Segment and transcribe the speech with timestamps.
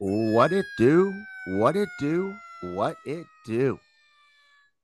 [0.00, 1.12] What it do?
[1.46, 2.34] What it do?
[2.62, 3.78] What it do?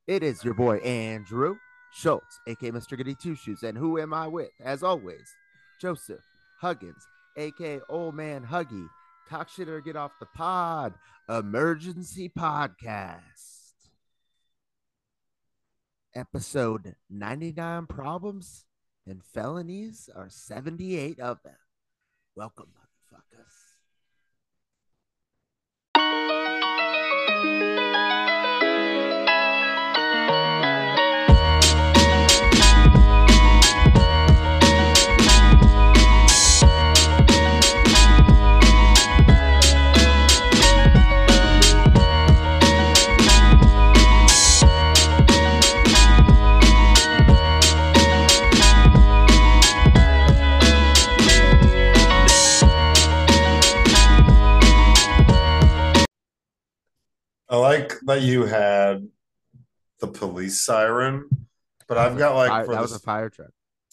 [0.06, 1.56] It is your boy Andrew
[1.90, 2.98] Schultz, aka Mr.
[2.98, 4.50] Goody Two Shoes, and who am I with?
[4.62, 5.34] As always,
[5.80, 6.20] Joseph
[6.60, 7.08] Huggins,
[7.38, 8.90] aka Old Man Huggie.
[9.26, 10.92] Talk shit or get off the pod.
[11.30, 13.72] Emergency podcast.
[16.14, 18.66] Episode 99 problems
[19.06, 21.56] and felonies are 78 of them.
[22.34, 22.68] Welcome,
[57.48, 59.06] I like that you had
[60.00, 61.28] the police siren,
[61.86, 63.50] but I've got like Fire- for that was a fire truck.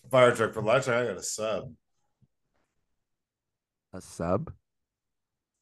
[0.09, 1.73] fire truck for last time I got a sub,
[3.93, 4.51] A sub?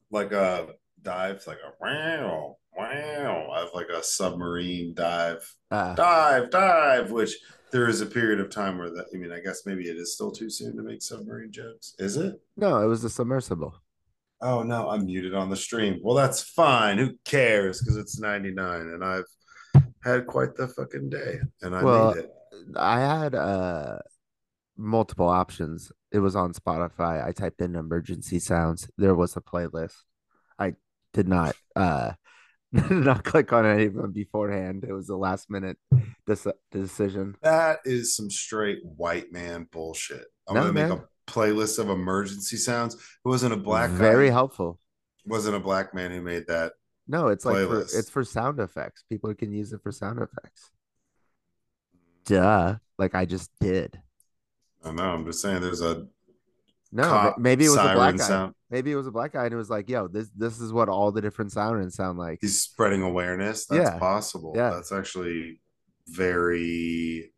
[0.09, 0.67] like a
[1.01, 3.49] dive, like a wow, wow.
[3.53, 7.11] I have like a submarine dive, Uh, dive, dive.
[7.11, 7.35] Which
[7.71, 9.07] there is a period of time where that.
[9.13, 11.93] I mean, I guess maybe it is still too soon to make submarine jokes.
[11.99, 12.41] Is it?
[12.57, 13.75] no, it was a submersible.
[14.41, 15.99] Oh no, I'm muted on the stream.
[16.01, 16.97] Well, that's fine.
[16.97, 17.79] Who cares?
[17.79, 19.25] Because it's 99, and I've
[20.03, 22.31] had quite the fucking day, and I Well, made it.
[22.75, 23.99] I had uh
[24.77, 25.91] multiple options.
[26.11, 27.25] It was on Spotify.
[27.25, 28.89] I typed in emergency sounds.
[28.97, 29.95] There was a playlist.
[30.59, 30.75] I
[31.13, 32.13] did not uh
[32.73, 34.85] not click on any of them beforehand.
[34.87, 35.77] It was a last minute
[36.27, 37.37] dec- decision.
[37.41, 40.25] That is some straight white man bullshit.
[40.47, 42.95] I'm No, gonna make a playlist of emergency sounds.
[42.95, 44.33] It wasn't a black Very guy.
[44.33, 44.79] helpful.
[45.25, 46.73] wasn't a black man who made that.
[47.07, 49.03] No, it's like for, it's for sound effects.
[49.09, 50.71] People can use it for sound effects.
[52.25, 52.75] Duh.
[52.97, 53.99] Like I just did.
[54.83, 55.03] I know.
[55.03, 55.61] I'm just saying.
[55.61, 56.05] There's a
[56.91, 58.23] No, maybe it was a black guy.
[58.23, 58.53] sound.
[58.69, 60.87] Maybe it was a black guy and it was like, yo, this this is what
[60.89, 62.39] all the different sirens sound like.
[62.41, 63.65] He's spreading awareness.
[63.65, 63.99] That's Yeah.
[63.99, 64.53] possible.
[64.55, 64.69] Yeah.
[64.71, 65.59] That's actually
[66.07, 67.33] very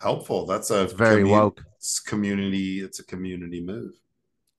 [0.00, 0.46] helpful.
[0.46, 1.62] That's a It's very commu- woke.
[1.86, 2.80] It's community.
[2.80, 3.92] It's a community move.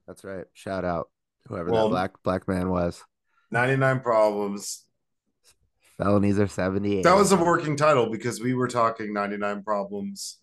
[0.07, 0.45] That's right.
[0.53, 1.09] Shout out
[1.47, 1.93] whoever Well- that
[2.23, 3.03] black black man was.
[3.51, 4.85] 99 problems.
[5.97, 7.03] Felonies are 78.
[7.03, 10.37] That was a working title because we were talking 99 problems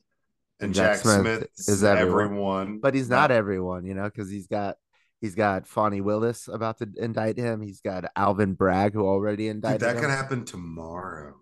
[0.61, 2.25] and Jack Jack, Smith Smith, is everyone.
[2.25, 2.78] everyone.
[2.81, 4.77] but he's not everyone, you know, because he's got
[5.22, 7.62] he's got Fani Willis about to indict him.
[7.62, 10.03] He's got Alvin Bragg who already Dude, indicted that him.
[10.03, 11.37] could happen tomorrow.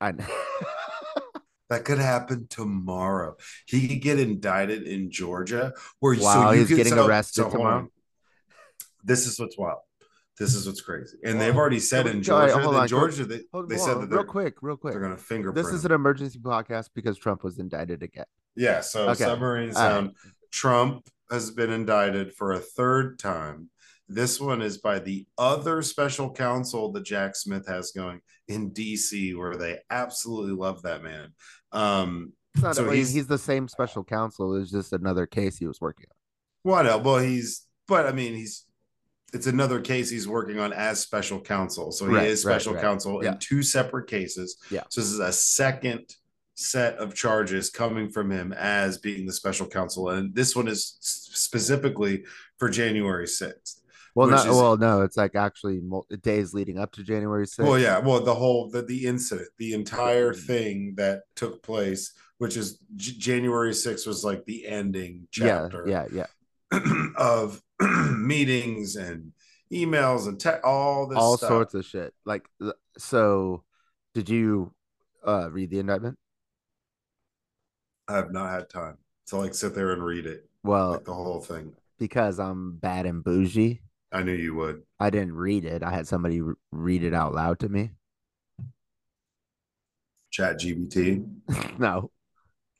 [0.00, 0.26] I know.
[1.74, 3.34] That could happen tomorrow.
[3.66, 7.88] He could get indicted in Georgia where Wow, so he's getting so- arrested so tomorrow?
[9.02, 9.80] This is what's wild.
[10.38, 11.16] This is what's crazy.
[11.24, 14.14] And they've already said in Georgia, that on, Georgia, they, Hold- they hold said that
[14.14, 14.92] real quick, real quick.
[14.94, 15.56] they're going to fingerprint.
[15.66, 18.24] This is an emergency podcast because Trump was indicted again.
[18.54, 19.24] Yeah, so Okay.
[19.24, 20.12] submarine sound.
[20.52, 23.68] Trump has been indicted for a third time.
[24.08, 29.34] This one is by the other special counsel that Jack Smith has going in DC,
[29.34, 31.32] where they absolutely love that man.
[31.74, 34.54] Um, So he's- he's, the same special counsel.
[34.56, 36.14] It's just another case he was working on.
[36.70, 38.64] well, well, he's, but I mean, he's,
[39.32, 41.90] it's another case he's working on as special counsel.
[41.90, 42.80] So he Right, is special right.
[42.82, 43.32] counsel Yeah.
[43.32, 44.56] in two separate cases.
[44.70, 44.84] Yeah.
[44.88, 46.14] So this is a second
[46.54, 50.10] set of charges coming from him as being the special counsel.
[50.10, 52.24] And this one is specifically
[52.58, 53.80] for January 6th.
[54.14, 55.80] Well, not, is- well, no, it's like actually
[56.22, 57.58] days leading up to January 6th.
[57.64, 57.98] Well, yeah.
[57.98, 60.46] Well, the whole the, the incident, the entire Mm.
[60.46, 66.06] thing that took place, which is J- January 6th was like the ending chapter yeah,
[66.12, 66.26] yeah.
[66.72, 67.06] yeah.
[67.16, 69.32] of meetings and
[69.72, 71.48] emails and te- all this All stuff.
[71.48, 72.14] sorts of shit.
[72.24, 72.46] Like,
[72.98, 73.64] so
[74.14, 74.72] did you
[75.26, 76.16] uh read the indictment?
[78.08, 78.98] I have not had time
[79.28, 81.72] to like sit there and read it, Well, like the whole thing.
[81.98, 83.80] because I'm bad and bougie,
[84.14, 84.82] I knew you would.
[85.00, 85.82] I didn't read it.
[85.82, 86.40] I had somebody
[86.70, 87.90] read it out loud to me.
[90.32, 91.26] ChatGPT.
[91.78, 92.10] no,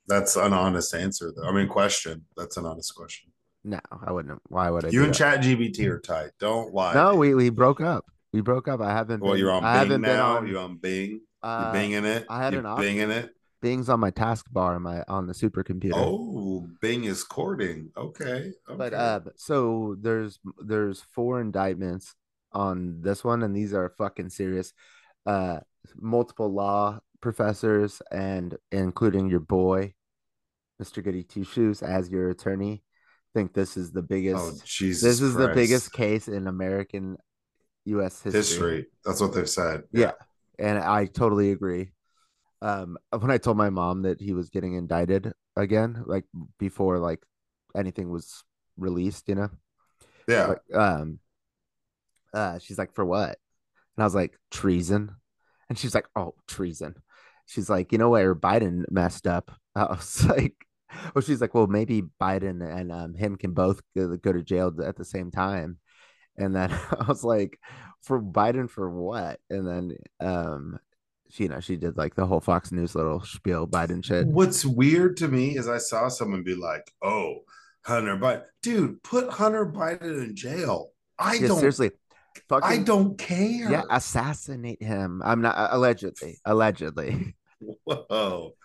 [0.06, 1.48] That's an honest answer, though.
[1.48, 2.24] I mean, question.
[2.36, 3.30] That's an honest question.
[3.64, 4.40] no, I wouldn't.
[4.48, 4.88] Why would I?
[4.88, 5.12] You and?
[5.12, 6.30] ChatGPT are tight.
[6.38, 6.94] Don't lie.
[6.94, 8.04] No, we we broke up.
[8.32, 8.80] We broke up.
[8.80, 9.20] I haven't.
[9.20, 10.36] Well, been, you're on I Bing haven't been now.
[10.36, 10.46] on.
[10.46, 11.20] You on Bing?
[11.42, 12.26] uh, you Binging it?
[12.28, 12.96] I had you an option.
[12.96, 13.30] Binging it?
[13.64, 15.94] Bing's on my taskbar on my on the supercomputer.
[15.94, 17.90] Oh, Bing is courting.
[17.96, 18.52] Okay.
[18.68, 18.76] okay.
[18.76, 22.14] But uh, so there's there's four indictments
[22.52, 24.74] on this one, and these are fucking serious.
[25.24, 25.60] Uh,
[25.96, 29.94] multiple law professors and including your boy,
[30.78, 31.02] Mr.
[31.02, 32.82] Goody Two Shoes, as your attorney,
[33.32, 34.44] think this is the biggest.
[34.44, 35.02] Oh Jesus!
[35.02, 37.16] this is the biggest case in American
[37.86, 38.20] U.S.
[38.20, 38.40] history.
[38.40, 38.86] history.
[39.06, 39.84] That's what they've said.
[39.90, 40.12] Yeah,
[40.58, 41.93] and I totally agree.
[42.64, 46.24] Um, when I told my mom that he was getting indicted again, like
[46.58, 47.20] before like
[47.76, 48.42] anything was
[48.78, 49.50] released, you know,
[50.26, 50.46] yeah.
[50.46, 51.18] like, um,
[52.32, 53.36] uh, she's like, for what?
[53.96, 55.14] And I was like, treason.
[55.68, 56.94] And she's like, oh, treason.
[57.44, 59.50] She's like, you know where Biden messed up?
[59.74, 60.54] I was like,
[61.14, 64.72] well, she's like, well, maybe Biden and um, him can both go, go to jail
[64.82, 65.78] at the same time.
[66.38, 67.60] And then I was like,
[68.00, 69.38] for Biden for what?
[69.50, 70.78] And then um,
[71.34, 74.26] she, you know, she did like the whole Fox News little spiel Biden shit.
[74.26, 77.38] What's weird to me is I saw someone be like, "Oh,
[77.84, 81.58] Hunter Biden, dude, put Hunter Biden in jail." I Yeah, don't.
[81.58, 81.90] seriously,
[82.48, 83.70] fucking, I don't care.
[83.70, 85.22] yeah, assassinate him.
[85.24, 87.34] I'm not allegedly, allegedly.
[87.84, 88.52] Whoa.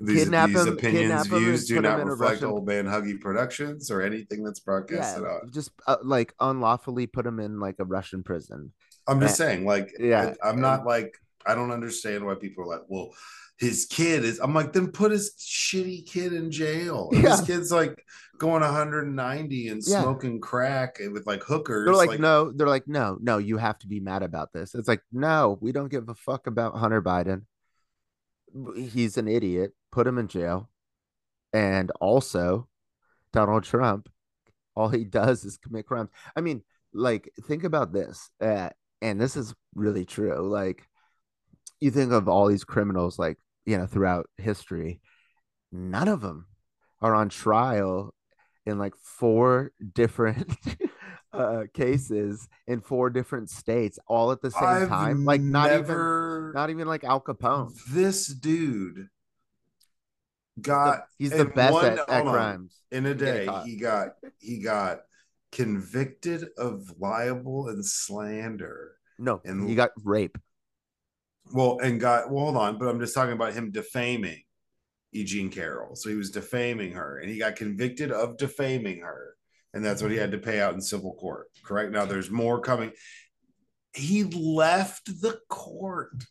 [0.00, 4.02] These, Kidnap these him- opinions, kidnap views do not reflect Old Man Huggie Productions or
[4.02, 5.52] anything that's yeah, broadcasted on.
[5.52, 8.72] just uh, like unlawfully put him in like a Russian prison.
[9.06, 11.14] I'm just Eh, saying, like, yeah, I, am not like,
[11.46, 13.10] I don't understand why people are like, well,
[13.58, 14.38] his kid is.
[14.40, 17.10] I'm like, then put his shitty kid in jail.
[17.12, 18.04] If His kid's like
[18.38, 20.02] going 190 and Yeah.
[20.02, 21.84] smoking crack with like hookers.
[21.84, 24.74] They're like, no, they're like, no, no, you have to be mad about this.
[24.74, 27.42] It's like, no, we don't give a fuck about Hunter Biden.
[28.76, 29.72] He's an idiot.
[29.90, 30.68] Put him in jail.
[31.52, 32.68] And also,
[33.32, 34.08] Donald Trump,
[34.74, 36.10] all he does is commit crimes.
[36.34, 36.62] I mean,
[36.92, 38.30] like, think about this.
[38.40, 40.48] Uh, and this is really true.
[40.48, 40.88] Like,
[41.82, 45.00] you think of all these criminals, like, you know, throughout history,
[45.72, 46.46] none of them
[47.00, 48.14] are on trial
[48.64, 50.54] in like four different
[51.32, 56.50] uh cases in four different states all at the same I've time like not never,
[56.50, 59.08] even not even like al capone This dude
[60.60, 63.48] got he's the in best one- at, at crimes in a day.
[63.64, 64.08] He got
[64.38, 65.00] he got
[65.50, 68.92] convicted of libel and slander.
[69.18, 70.38] no And- he got rape
[71.52, 74.42] Well, and got well, hold on, but I'm just talking about him defaming
[75.10, 75.96] Eugene Carroll.
[75.96, 79.34] So he was defaming her, and he got convicted of defaming her,
[79.74, 80.32] and that's what he mm-hmm.
[80.32, 81.48] had to pay out in civil court.
[81.64, 81.92] Correct.
[81.92, 82.92] Now there's more coming.
[83.94, 86.24] He left the court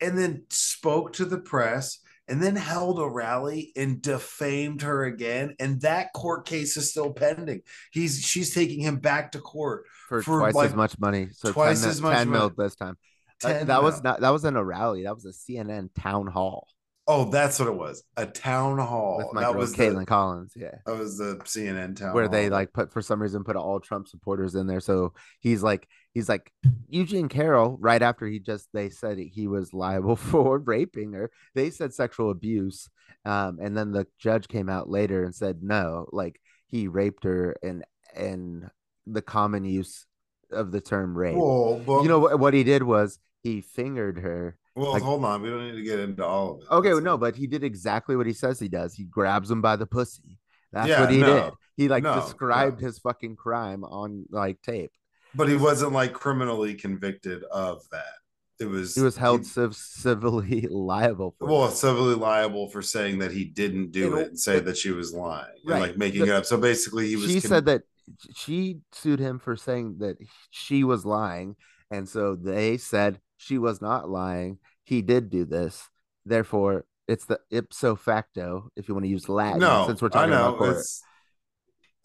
[0.00, 5.54] and then spoke to the press and then held a rally and defamed her again
[5.58, 7.60] and that court case is still pending
[7.92, 11.52] he's she's taking him back to court for, For, twice like, as much money so
[11.52, 12.96] twice 10, as much 10 mil this time
[13.42, 15.04] Uh, 10 that was not that wasn't a rally.
[15.04, 16.68] That was a cnn town hall.
[17.06, 18.02] Oh that's what it was.
[18.16, 19.18] A town hall.
[19.18, 20.76] With my that was Kaitlan the, collins yeah.
[20.86, 24.08] That was the cnn town where they like put for some reason put all Trump
[24.08, 24.80] supporters in there.
[24.80, 26.50] So he's like he's like
[26.88, 31.30] Eugene Carroll right after he just they said he was liable for raping her.
[31.54, 32.88] They said sexual abuse,
[33.24, 37.56] um, and then the judge came out later and said no, like he raped her
[37.62, 37.84] and
[38.14, 38.70] and
[39.06, 40.06] the common use
[40.50, 41.36] of the term rape.
[41.36, 44.56] well, but, you know what, what he did was he fingered her.
[44.76, 47.02] well like- hold on we don't need to get into all of it Okay, That's
[47.04, 48.94] no, but he did exactly what he says he does.
[48.94, 50.38] He grabs him by the pussy.
[50.72, 51.52] That's Yeah, what he no, did.
[51.76, 52.86] He like no, described no.
[52.86, 54.90] his fucking crime on like tape.
[55.34, 58.14] but he wasn't like criminally convicted of that
[58.60, 61.72] it was He was held he- civ- civilly liable for well it.
[61.72, 64.90] civilly liable for saying that he didn't do And- it and say but- that she
[64.92, 65.74] was lying Right.
[65.76, 67.82] and like making The- it up so basically he was she con- said that
[68.34, 70.16] she sued him for saying that
[70.50, 71.56] she was lying,
[71.90, 74.58] and so they said she was not lying.
[74.84, 75.88] He did do this,
[76.24, 78.70] therefore it's the ipso facto.
[78.76, 81.02] If you want to use Latin, no since we're talking i know about it's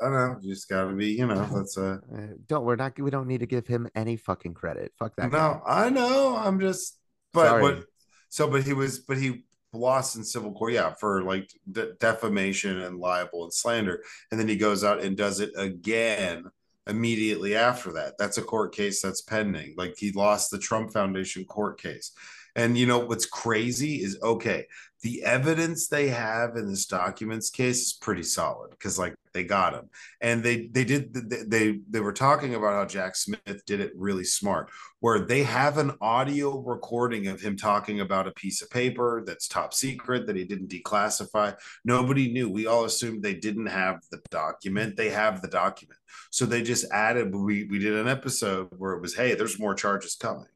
[0.01, 3.09] i know you just gotta be you know that's a Uh, don't we're not we
[3.09, 4.91] don't need to give him any fucking credit.
[4.97, 5.31] Fuck that.
[5.31, 5.37] guy.
[5.37, 6.97] no i know i'm just
[7.33, 7.61] but Sorry.
[7.61, 7.83] what
[8.29, 12.81] so but he was but he lost in civil court yeah for like de- defamation
[12.81, 14.03] and libel and slander.
[14.31, 16.45] And then he goes out and does it again
[16.87, 18.15] immediately after that.
[18.17, 19.75] That's a court case that's pending.
[19.77, 22.11] Like he lost the trump foundation court case
[22.55, 24.65] and you know what's crazy is okay
[25.01, 29.73] the evidence they have in this documents case is pretty solid because like they got
[29.73, 29.89] him.
[30.19, 34.23] And they they did they, they were talking about how jack smith did it really
[34.23, 39.23] smart where they have an audio recording of him talking about a piece of paper
[39.25, 41.55] that's top secret that he didn't declassify.
[41.85, 42.49] Nobody knew.
[42.49, 44.97] We all assumed they didn't have the document.
[44.97, 45.99] They have the document.
[46.31, 49.75] So they just added we we did an episode where it was hey there's more
[49.75, 50.47] charges coming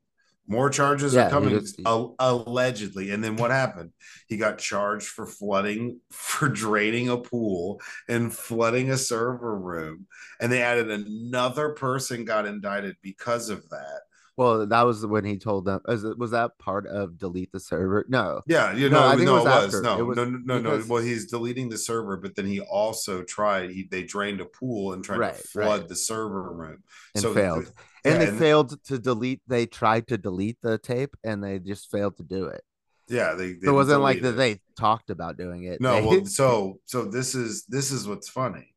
[0.48, 3.92] more charges Yeah, are coming just- al- allegedly and then what happened
[4.28, 10.06] he got charged for flooding for draining a pool and flooding a server room
[10.42, 14.02] and they added another person got indicted because of that
[14.36, 15.80] Well, that was when he told them.
[15.88, 18.04] Was, was that part of delete the server?
[18.10, 18.42] No.
[18.48, 20.26] Yeah, you No, know, I think it no, was it was, no, It was no,
[20.26, 20.84] no, no, no.
[20.90, 23.70] Well, he's deleting the server, but then he also tried.
[23.70, 25.88] He they drained a pool and tried Right, to flood right.
[25.88, 26.82] the server room
[27.14, 27.72] And So- failed.
[28.04, 29.42] Yeah, and they and- failed to delete.
[29.48, 32.62] They tried to delete the tape, and they just failed to do it.
[33.08, 33.54] Yeah, they.
[33.54, 35.82] they So it wasn't like that they talked about doing it.
[35.82, 38.70] No, They- well, so so this is this is what's funny.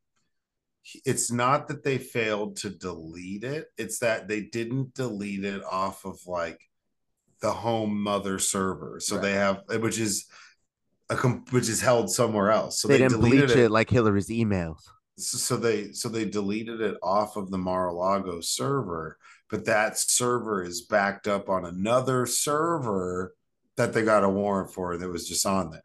[1.05, 6.05] It's not that they failed to delete it; it's that they didn't delete it off
[6.05, 6.61] of like
[7.41, 9.01] the home mother server.
[9.01, 10.27] So they have, which is
[11.11, 12.81] a which is held somewhere else.
[12.81, 13.71] So they, they, didn't deleted bleach it.
[13.71, 14.83] like Hillary's emails.
[15.17, 19.17] So they so they deleted it off of the Mar-a-Lago server,
[19.51, 23.35] but that server is backed up on another server
[23.77, 25.83] that they got a warrant for that was just on there.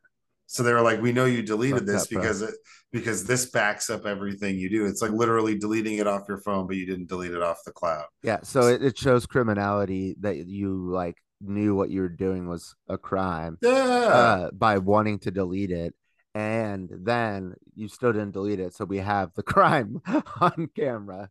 [0.48, 2.56] So they were like, "We know you deleted this because it
[2.92, 4.86] because this backs up everything you do.
[4.86, 7.72] It's like literally deleting it off your phone, but you didn't delete it off the
[7.72, 12.48] cloud." Yeah, so it, it shows criminality that you like knew what you were doing
[12.48, 15.96] was a crime Yeah, uh, by wanting to delete it,
[16.34, 18.74] and then you still didn't delete it.
[18.74, 20.02] So we have the crime
[20.42, 21.30] on camera.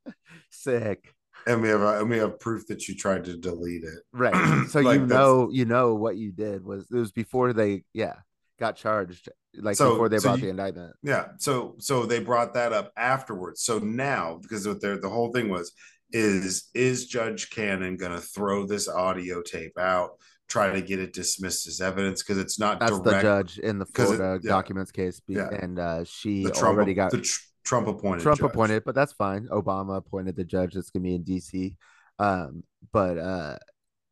[0.51, 1.15] Sick,
[1.47, 4.01] and we have uh, and we have proof that you tried to delete it.
[4.13, 4.67] right?
[4.69, 8.17] So Like, you know, you know what you did was it was before they yeah
[8.59, 10.95] got charged, like So- before they so brought you- the indictment.
[11.03, 11.29] Yeah.
[11.39, 13.63] So so they brought that up afterwards.
[13.63, 15.73] So now because what their the whole thing was
[16.13, 20.11] is is Judge Cannon gonna throw this audio tape out,
[20.51, 23.87] try to get it dismissed as evidence because it's not That's the judge in the
[23.87, 24.39] 'cause it- yeah.
[24.49, 25.49] documents case, be- Yeah.
[25.49, 28.51] and uh, she the Trump already got the tr- Trump appointed Trump judge.
[28.51, 29.47] appointed, but that's fine.
[29.49, 31.77] Obama appointed the judge that's gonna be in DC.
[32.19, 33.59] Um, but uh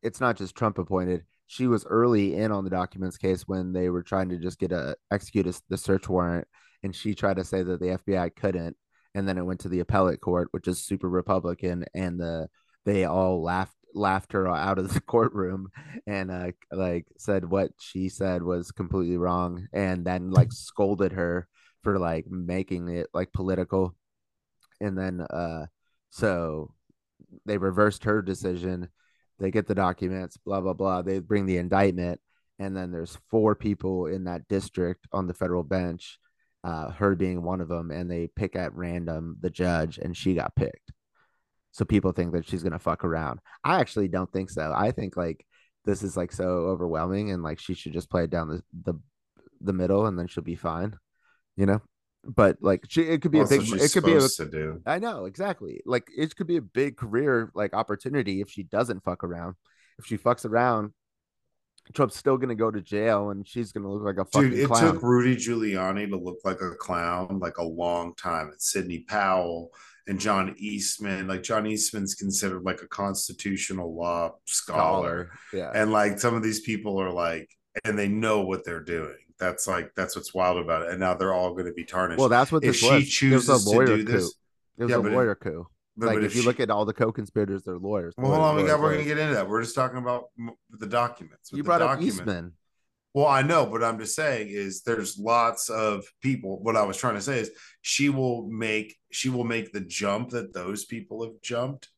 [0.01, 1.25] it's not just Trump appointed.
[1.47, 4.71] She was early in on the documents case when they were trying to just get
[4.71, 6.47] a execute a, the search warrant,
[6.83, 8.77] and she tried to say that the FBI couldn't,
[9.13, 12.47] and then it went to the appellate court, which is super Republican, and the
[12.85, 15.69] they all laughed laughed her out of the courtroom
[16.05, 21.47] and uh like said what she said was completely wrong and then like scolded her
[21.83, 23.95] for like making it like political.
[24.81, 25.67] And then uh
[26.09, 26.73] so
[27.45, 28.89] they reversed her decision.
[29.39, 31.01] They get the documents blah blah blah.
[31.01, 32.19] They bring the indictment
[32.59, 36.19] and then there's four people in that district on the federal bench
[36.63, 40.33] uh her being one of them and they pick at random the judge and she
[40.33, 40.91] got picked
[41.71, 45.15] so people think that she's gonna fuck around i actually don't think so i think
[45.15, 45.45] like
[45.85, 48.93] this is like so overwhelming and like she should just play it down the the,
[49.61, 50.95] the middle and then she'll be fine
[51.55, 51.81] you know
[52.25, 54.45] but like she it could be Also, a big it could be a supposed to
[54.49, 54.81] do.
[54.85, 55.81] I know exactly.
[55.85, 59.55] Like it could be a big career like opportunity if she doesn't fuck around.
[59.97, 60.91] If she fucks around,
[61.93, 64.67] Trump's still gonna go to jail and she's gonna look like a fucking Dude, it
[64.67, 64.93] clown.
[64.95, 68.49] took Rudy Giuliani to look like a clown like a long time.
[68.49, 69.69] And Sidney Powell
[70.07, 71.27] and John Eastman.
[71.27, 75.31] Like John Eastman's considered like a constitutional law scholar.
[75.53, 75.71] Yeah.
[75.73, 77.49] and like some of these people are like
[77.83, 81.13] and they know what they're doing that's like that's what's wild about it and now
[81.13, 83.09] they're all going to be tarnished well, that's what if this she was.
[83.09, 84.11] chooses it was a lawyer to do coup.
[84.11, 84.33] this
[84.77, 85.67] It was Yeah, a if- lawyer coup.
[85.95, 88.13] but, like but if, you she- look at all the co-conspirators, they're lawyers.
[88.17, 89.97] well hold on we lawyers, got we're going to get into that we're just talking
[89.99, 90.25] about
[90.71, 92.53] the documents With You the brought up document- Eastman.
[93.19, 96.97] Well i know but i'm just saying is there's lots of people what i was
[96.97, 101.23] trying to say is she will make she will make the jump that those people
[101.23, 101.89] have jumped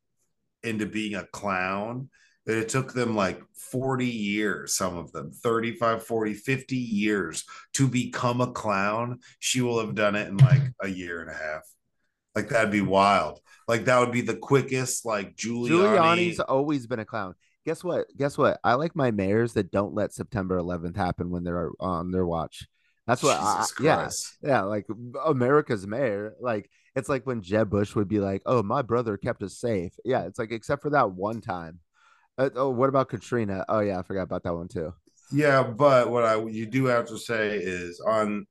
[0.64, 2.10] into being a clown.
[2.48, 7.88] That it took them like 40 years some of them 35 40 50 years to
[7.88, 9.20] become a clown.
[9.38, 11.62] She will have done it in like a year and a half.
[12.34, 13.40] Like that'd be wild.
[13.68, 17.36] Like that would be the quickest like Giuliani, Giuliani's always been a clown.
[17.66, 18.08] Guess what?
[18.18, 18.60] Guess what?
[18.64, 22.68] I like my mayors that don't let September 11th happen when they're on their watch.
[23.08, 23.38] That's what.
[23.40, 24.38] I, Jesus yeah, Christ.
[24.44, 24.62] yeah.
[24.62, 24.86] Like
[25.26, 26.34] America's mayor.
[26.40, 29.94] Like it's like when Jeb Bush would be like, "Oh, my brother kept us safe."
[30.06, 31.80] Yeah, it's like except for that one time.
[32.38, 33.66] Uh, oh, what about Katrina?
[33.70, 34.94] Oh yeah, I forgot about that one too.
[35.32, 38.46] yeah but what i you do have to say is on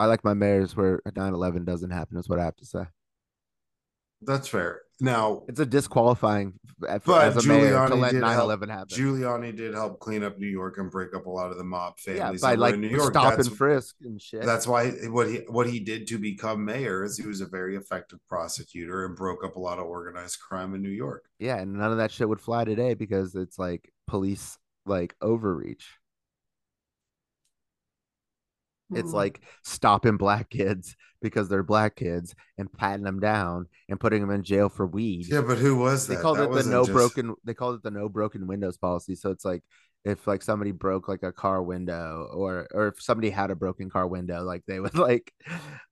[0.00, 2.18] I like my mayors where 9/11 doesn't happen.
[2.18, 2.84] Is what I have to say.
[4.26, 8.88] That's fair now It's a disqualifying But mayor to Giuliani let did 9/11 happen.
[8.96, 11.98] Giuliani did help clean up New York and break up a lot of the mob
[11.98, 13.12] families yeah, by like in New York.
[13.12, 14.42] stop That's, and frisk and shit.
[14.42, 17.76] that's why what he what he did to become mayor is he was a very
[17.76, 21.24] effective prosecutor and broke up a lot of organized crime in New York.
[21.38, 25.98] yeah, and none of that shit would fly today because it's like police like overreach.
[28.96, 29.16] It's Hmm.
[29.16, 34.30] like stopping black kids because they're black kids and patting them down and putting them
[34.30, 35.26] in jail for weed.
[35.28, 36.16] yeah, but who was that?
[36.16, 37.34] they called That it the no just- broken.
[37.44, 39.14] They called it the no broken windows policy.
[39.14, 39.62] So it's like
[40.04, 43.88] if like somebody broke like a car window or or if somebody had a broken
[43.88, 45.32] car window, like they would like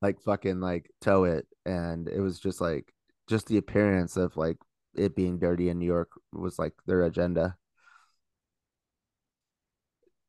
[0.03, 2.93] like fucking like tow it, and it was just like
[3.29, 4.59] just the appearance of like
[4.95, 7.57] it being dirty in New York was like their agenda.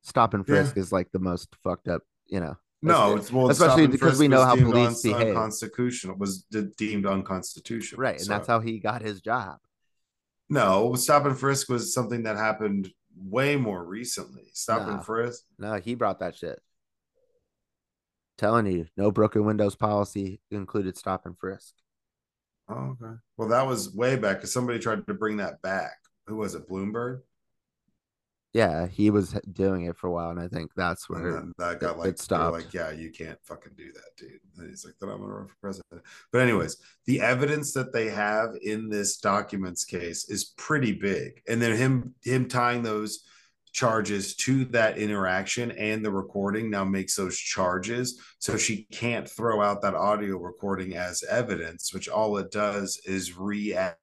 [0.02, 0.82] Stop and frisk yeah.
[0.82, 2.56] is like the most fucked up, you know.
[2.84, 5.30] No, it's well, especially because we know how police behave.
[5.30, 6.44] Unconstitutional was
[6.78, 8.18] deemed unconstitutional, right?
[8.18, 8.34] And so.
[8.34, 9.60] that's how he got his job.
[10.50, 14.50] No, stop and frisk was something that happened way more recently.
[14.54, 15.44] Stop no, and frisk.
[15.58, 16.62] No, he brought that shit.
[18.38, 21.74] Telling you, no broken windows policy included stop and frisk.
[22.68, 23.16] Oh, okay.
[23.38, 25.98] Well, that was way back because somebody tried to bring that back.
[26.28, 26.68] Who was it?
[26.70, 27.22] Bloomberg.
[28.54, 31.96] Yeah, he was doing it for a while, and I think that's where that got
[31.96, 32.54] it, like it stopped.
[32.54, 34.40] Like, yeah, you can't fucking do that, dude.
[34.58, 38.10] And he's like, "Then I'm gonna run for president." But anyways, the evidence that they
[38.12, 43.26] have in this documents case is pretty big, and then him him tying those
[43.72, 49.64] charges to that interaction and the recording now makes those charges so she can't throw
[49.64, 53.96] out that audio recording as evidence which all it does is re-add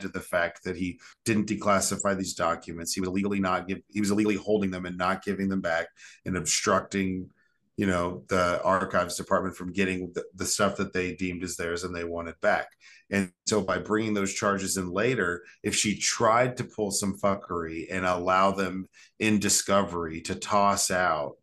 [0.00, 2.92] to the fact that he didn't declassify these documents.
[2.92, 5.88] He was illegally not give he was illegally holding them and not giving them back
[6.24, 7.30] and obstructing
[7.76, 11.84] you know the archives department from getting the, the, stuff that they deemed as theirs
[11.84, 12.68] and they wanted back.
[13.10, 17.86] And so by bringing those charges in later if she tried to pull some fuckery
[17.90, 18.88] and allow them
[19.18, 21.34] in discovery to toss out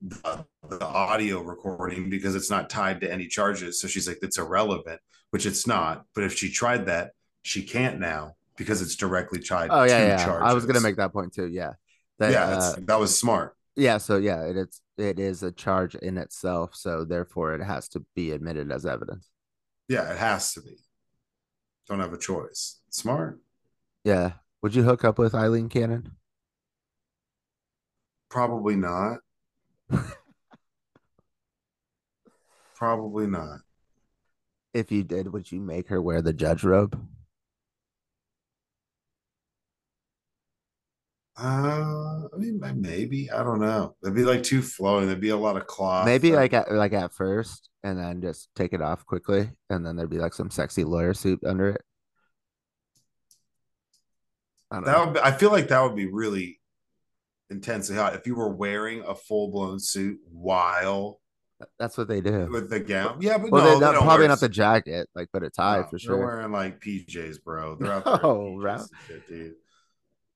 [0.00, 4.38] the, the audio recording because it's not tied to any charges so she's like it's
[4.38, 7.10] irrelevant which it's not but if she tried that
[7.48, 10.24] she can't now because it's directly tied oh yeah, yeah.
[10.24, 10.50] Charges.
[10.50, 11.72] i was gonna make that point too yeah
[12.18, 15.94] that, yeah uh, that was smart yeah, so yeah, it, it's it is a charge
[15.94, 19.30] in itself, so therefore it has to be admitted as evidence.
[19.88, 20.78] Yeah, it has to be.
[21.88, 22.80] Don't have a choice.
[22.90, 23.38] Smart.
[24.02, 24.32] Yeah.
[24.62, 26.10] Would you hook up with Aileen Cannon?
[28.28, 29.18] Probably not.
[32.74, 33.60] Probably not.
[34.74, 37.00] If you did, would you make her wear the judge robe?
[41.40, 43.94] Uh, I mean, maybe I don't know.
[44.02, 45.06] It'd be like too flowing.
[45.06, 46.04] There'd be a lot of cloth.
[46.04, 49.94] Maybe like at like at first, and then just take it off quickly, and then
[49.94, 51.82] there'd be like some sexy lawyer suit under it.
[54.72, 55.04] I that know.
[55.04, 55.14] would.
[55.14, 56.60] Be, I feel like that would be really
[57.50, 61.20] intensely hot if you were wearing a full blown suit while.
[61.78, 63.18] That's what they do with the gown.
[63.20, 65.98] Yeah, but well, no, not, probably not the jacket, like, but a tie no, for
[65.98, 66.16] sure.
[66.16, 67.76] They're wearing like PJs, bro.
[67.76, 68.20] They're out there.
[68.24, 68.60] Oh.
[69.28, 69.54] Dude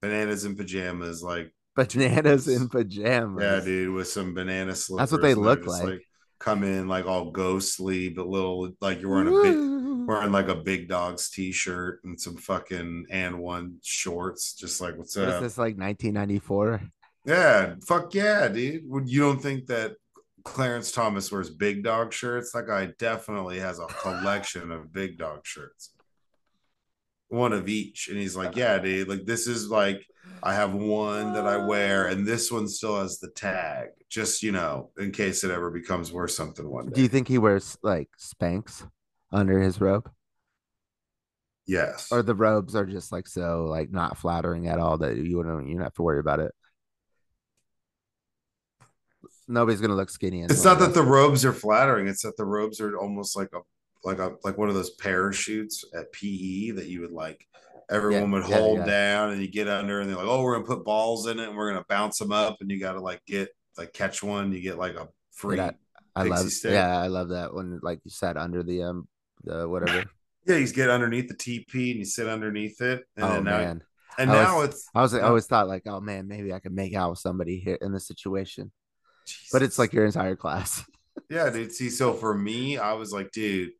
[0.03, 3.43] bananas in pajamas, like bananas in pajamas.
[3.43, 5.01] Yeah, dude, with some banana slippers.
[5.01, 5.85] That's what they look like.
[5.85, 6.03] like.
[6.39, 10.57] Come in like all ghostly, but little like you're wearing a big wearing like a
[10.57, 15.35] big dog's t-shirt and some fucking and one shorts, just like what's up?
[15.35, 16.83] Is this like 1994?
[17.25, 18.83] Yeah, fuck yeah, dude.
[18.91, 19.95] Would you don't think that
[20.43, 22.51] Clarence Thomas wears big dog shirts?
[22.51, 25.93] That guy definitely has a collection of big dog shirts
[27.33, 28.09] one of each.
[28.09, 28.61] And he's like, uh-huh.
[28.61, 30.07] Yeah, dude, like this is like
[30.43, 32.11] I have one that I wear, oh.
[32.11, 36.13] and this one still has the tag, just you know, in case it ever becomes
[36.13, 36.93] worth something one day.
[36.95, 38.87] Do you think he wears like Spanx
[39.33, 40.11] under his robe?
[41.67, 42.09] Yes.
[42.11, 45.69] Or the robes are just like so like not flattering at all that you don't
[45.69, 46.53] you don't have to worry about it.
[49.49, 50.43] Nobody's gonna look skinny.
[50.43, 53.61] It's not that the robes are flattering; it's that the robes are almost like a
[54.05, 57.47] like a like one of those parachutes at PE that you would like
[57.91, 58.87] everyone yeah, would yeah, hold yeah.
[58.87, 61.49] down and you get under and they're like, oh, we're gonna put balls in it
[61.49, 64.53] and we're gonna bounce them up and you got to like get like catch one,
[64.53, 65.61] you get like a free.
[65.61, 65.73] I,
[66.15, 66.73] I love, stick.
[66.73, 69.09] yeah, I love that when like you sat under the um
[69.45, 70.05] the whatever.
[70.47, 73.05] yeah, you get underneath the TP and you sit underneath it.
[73.17, 73.83] And oh man.
[74.19, 76.59] and I now was, it's I was I always thought like, oh man, maybe I
[76.59, 78.73] could make out with somebody here in this situation.
[79.27, 79.49] Jesus.
[79.53, 80.85] But it's like your entire class.
[81.31, 81.73] yeah, dude.
[81.73, 83.71] See, so for me, I was like, dude,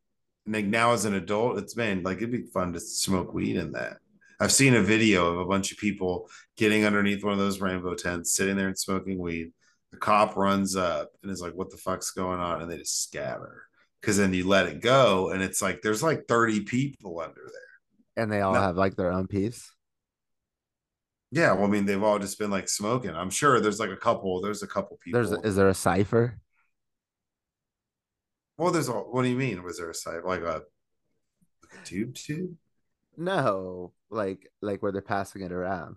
[0.47, 3.73] like now as an adult, it's been like it'd be fun to smoke weed in
[3.73, 3.99] that.
[4.41, 7.95] I've seen a video of a bunch of people getting underneath one of those rainbow
[7.95, 9.53] tents, sitting there and smoking weed.
[9.93, 13.05] The cop runs up and is like, "What the fuck's going on?" And they just
[13.05, 13.67] scatter
[14.01, 18.23] because then you let it go, and it's like there's like 30 people under there,
[18.23, 19.71] and they all have like their own piece.
[21.31, 23.11] Yeah, well, I mean, they've all just been like smoking.
[23.11, 24.41] I'm sure there's like a couple.
[24.43, 25.19] There's a couple people.
[25.19, 26.39] There's a, is there a cipher?
[28.63, 28.93] Well, there's a.
[28.93, 29.65] What do you mean?
[29.65, 30.63] Was there a site like a,
[31.65, 32.55] like a tube tube?
[33.17, 35.97] No, like like where they're passing it around.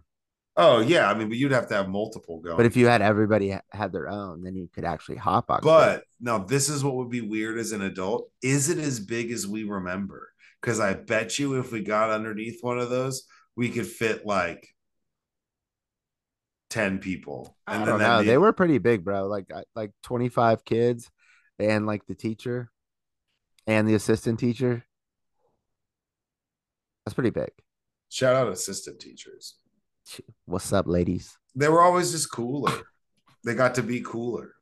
[0.57, 2.57] Oh yeah, I mean, but you'd have to have multiple going.
[2.57, 5.59] But if you had everybody had their own, then you could actually hop on.
[5.61, 8.31] But now this is what would be weird as an adult.
[8.41, 10.31] Is it as big as we remember?
[10.59, 14.67] Because I bet you, if we got underneath one of those, we could fit like
[16.71, 17.55] ten people.
[17.67, 18.21] And I don't know.
[18.21, 18.25] Be...
[18.25, 19.27] They were pretty big, bro.
[19.27, 21.11] Like like twenty five kids
[21.59, 22.71] and like the teacher
[23.67, 24.85] and the assistant teacher.
[27.05, 27.51] That's pretty big.
[28.09, 29.55] Shout out assistant teachers.
[30.45, 31.37] What's up, ladies?
[31.55, 32.71] They were always just cooler.
[33.45, 34.53] they got to be cooler.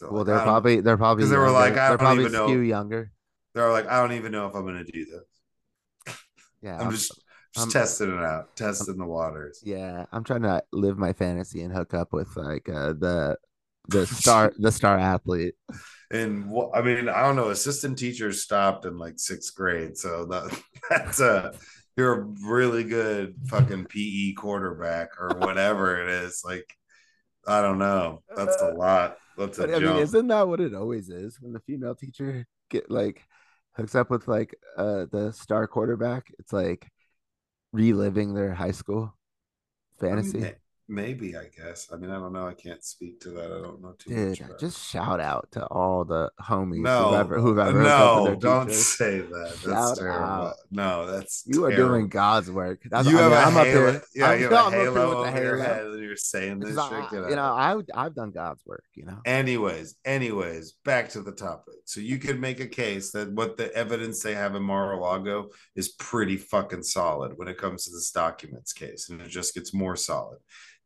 [0.00, 2.48] well, like, they're probably they're probably they were like, I they're don't probably even know.
[2.48, 3.12] younger.
[3.54, 6.16] They're like, I don't even know if I'm gonna do this.
[6.62, 7.18] Yeah, I'm, I'm just
[7.54, 9.62] just I'm, testing it out, testing I'm, the waters.
[9.64, 13.38] Yeah, I'm trying to live my fantasy and hook up with like uh, the
[13.88, 15.54] the star the star athlete.
[16.10, 17.50] And I mean, I don't know.
[17.50, 21.52] Assistant teachers stopped in like sixth grade, so that that's a
[21.96, 26.42] you're a really good fucking PE quarterback or whatever it is.
[26.44, 26.76] Like,
[27.46, 28.22] I don't know.
[28.34, 29.18] That's a lot.
[29.36, 29.84] That's a but, jump.
[29.84, 33.24] I mean, isn't that what it always is when the female teacher get like
[33.76, 36.32] hooks up with like uh the star quarterback?
[36.38, 36.88] It's like
[37.72, 39.14] reliving their high school
[40.00, 40.38] fantasy.
[40.38, 40.54] I mean,
[40.90, 41.88] Maybe I guess.
[41.92, 42.48] I mean, I don't know.
[42.48, 43.44] I can't speak to that.
[43.44, 44.50] I don't know too Dude, much.
[44.50, 46.80] Uh, just shout out to all the homies.
[46.80, 49.56] No, whoever, whoever uh, no, don't say that.
[49.62, 50.24] Shout terrible.
[50.24, 50.54] Out.
[50.72, 51.72] No, that's you terrible.
[51.72, 52.82] are doing God's work.
[52.90, 54.02] That's, you I have mean, a I'm halo, up here.
[54.16, 55.42] Yeah, I'm, you have a I'm halo over halo.
[55.44, 57.30] your head, and you're saying this I, shit.
[57.30, 58.84] you know, I I've done God's work.
[58.96, 59.20] You know.
[59.24, 61.74] Anyways, anyways, back to the topic.
[61.84, 65.90] So you could make a case that what the evidence they have in Mar-a-Lago is
[65.90, 69.94] pretty fucking solid when it comes to this documents case, and it just gets more
[69.94, 70.38] solid.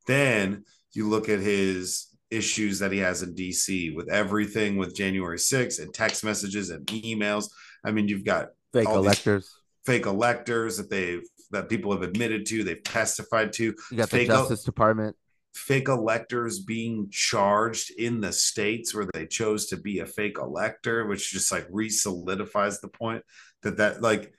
[0.07, 5.39] Then you look at his issues that he has in DC with everything with January
[5.39, 7.49] 6th and text messages and emails.
[7.85, 9.51] I mean, you've got fake electors,
[9.85, 13.75] fake electors that they've that people have admitted to, they've testified to.
[13.91, 15.17] You got fake the Justice Department.
[15.55, 21.07] Fake electors being charged in the states where they chose to be a fake elector,
[21.07, 23.23] which just like re-solidifies the point
[23.63, 24.33] that that like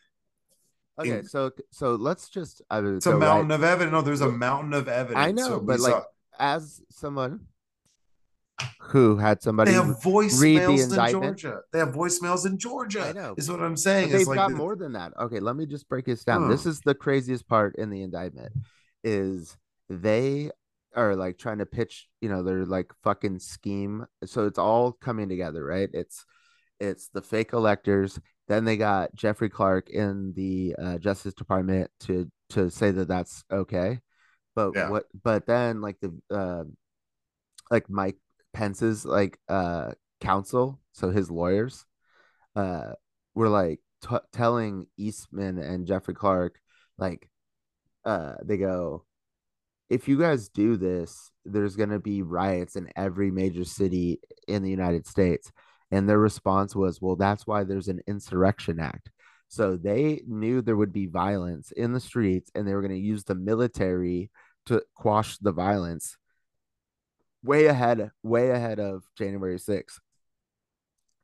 [0.98, 2.62] Okay, in, so so let's just.
[2.70, 3.56] I mean, it's a mountain right.
[3.56, 3.92] of evidence.
[3.92, 5.26] No, there's a mountain of evidence.
[5.26, 6.04] I know, so but like, saw,
[6.40, 7.48] as someone
[8.80, 11.62] who had somebody they have voicemails in Georgia.
[11.74, 13.02] They have voicemails in Georgia.
[13.02, 13.36] I know.
[13.38, 14.12] Is what I'm saying.
[14.12, 15.14] But they've like got the, more than that.
[15.20, 16.44] Okay, let me just break this down.
[16.44, 16.50] Huh.
[16.50, 18.54] This is the craziest part in the indictment
[19.04, 19.58] is
[19.90, 20.52] they
[20.96, 24.06] are like trying to pitch, you know, they're like fucking scheme.
[24.26, 25.90] So it's all coming together, right?
[25.94, 26.26] It's
[26.80, 28.20] it's the fake electors.
[28.48, 33.44] Then they got Jeffrey Clark in the uh, Justice Department to to say that that's
[33.52, 34.00] okay.
[34.56, 34.90] But yeah.
[34.90, 35.06] what?
[35.24, 36.64] But then like the uh,
[37.72, 38.18] like Mike
[38.54, 41.86] Pence's like uh counsel, so his lawyers,
[42.56, 42.94] uh,
[43.34, 46.60] were like t- telling Eastman and Jeffrey Clark,
[46.98, 47.30] like,
[48.06, 49.06] uh, they go,
[49.90, 54.70] if you guys do this, there's gonna be riots in every major city in the
[54.70, 55.52] United States.
[55.92, 59.10] And their response was, well, that's why there's an insurrection act.
[59.48, 62.98] So they knew there would be violence in the streets and they were going to
[62.98, 64.32] use the military
[64.66, 66.18] to quash the violence
[67.44, 70.00] way ahead way ahead of January 6th.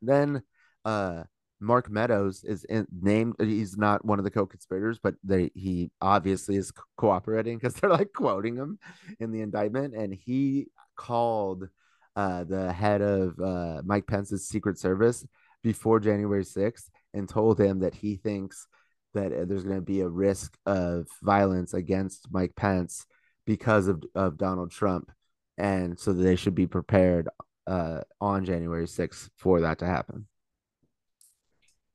[0.00, 0.42] Then
[0.84, 1.24] uh
[1.60, 6.56] Mark Meadows is in, named he's not one of the co-conspirators but they he obviously
[6.56, 8.78] is cooperating cuz they're like quoting him
[9.20, 11.68] in the indictment and he called
[12.16, 15.26] uh the head of uh Mike Pence's Secret Service
[15.62, 18.66] before January 6th and told him that he thinks
[19.14, 23.06] that there's going to be a risk of violence against Mike Pence
[23.46, 25.10] because of, of Donald Trump.
[25.58, 27.28] And so they should be prepared
[27.66, 30.26] uh, on January 6th for that to happen.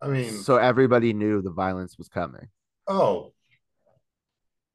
[0.01, 2.49] I mean, so everybody knew the violence was coming.
[2.88, 3.34] Oh,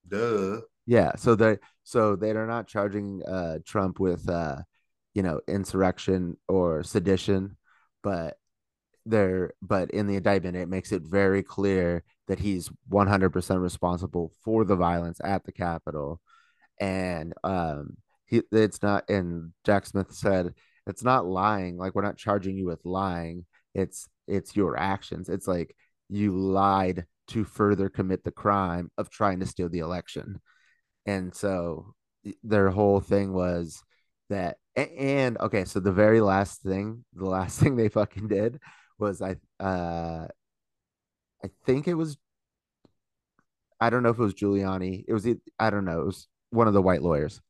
[0.09, 0.63] duh.
[0.85, 1.15] Yeah.
[1.15, 4.57] So they so they're not charging uh, Trump with uh,
[5.15, 7.57] you know insurrection or sedition,
[8.03, 8.37] but
[9.07, 14.65] they're but in the indictment it makes it very clear that he's 100% responsible for
[14.65, 16.21] the violence at the Capitol.
[16.81, 17.97] And um
[18.27, 20.55] he it's not and Jack Smith said
[20.87, 21.77] it's not lying.
[21.77, 23.45] Like we're not charging you with lying.
[23.75, 25.29] It's it's your actions.
[25.29, 25.75] It's like
[26.09, 30.41] you lied to further commit the crime of trying to steal the election.
[31.07, 31.95] And so
[32.45, 33.83] their whole thing was
[34.29, 38.59] that and okay so the very last thing the last thing they fucking did
[38.99, 40.27] was i uh
[41.45, 42.17] i think it was
[43.81, 45.27] i don't know if it was giuliani it was
[45.59, 47.41] i don't know it was one of the white lawyers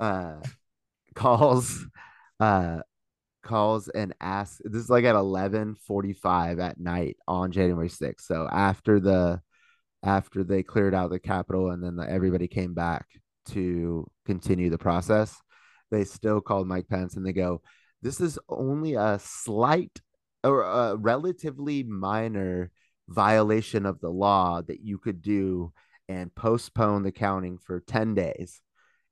[0.00, 0.36] uh
[1.14, 1.86] calls
[2.40, 2.80] uh
[3.42, 9.00] calls and asks this is like at 11:45 at night on January 6th so after
[9.00, 9.40] the
[10.04, 13.06] after they cleared out the capitol and then the, everybody came back
[13.46, 15.41] to continue the process
[15.92, 17.62] they still called Mike Pence and they go
[18.02, 20.00] this is only a slight
[20.44, 22.70] or a relatively minor
[23.08, 25.72] violation of the law that you could do
[26.08, 28.60] and postpone the counting for 10 days.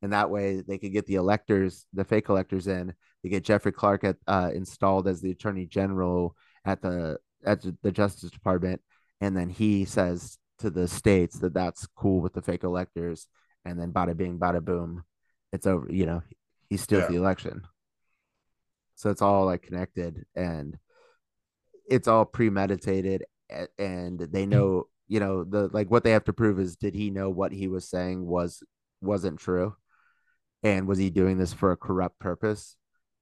[0.03, 2.95] And that way they could get the electors, the fake electors in.
[3.23, 7.93] They get Jeffrey Clark at, uh, installed as the attorney general at the at the
[7.93, 8.83] Justice Department,
[9.21, 13.29] and then he says to the states that that's cool with the fake electors,
[13.64, 15.05] and then bada bing, bada boom,
[15.53, 15.87] it's over.
[15.90, 16.23] You know,
[16.70, 17.09] he steals Yeah.
[17.09, 17.62] the election.
[18.94, 20.78] So it's all like connected, and
[21.88, 23.24] it's all premeditated,
[23.78, 24.48] and they mm.
[24.48, 24.87] know.
[25.09, 27.66] You know the like what they have to prove is did he know what he
[27.66, 28.62] was saying was
[29.00, 29.74] wasn't true,
[30.62, 32.76] and was he doing this for a corrupt purpose?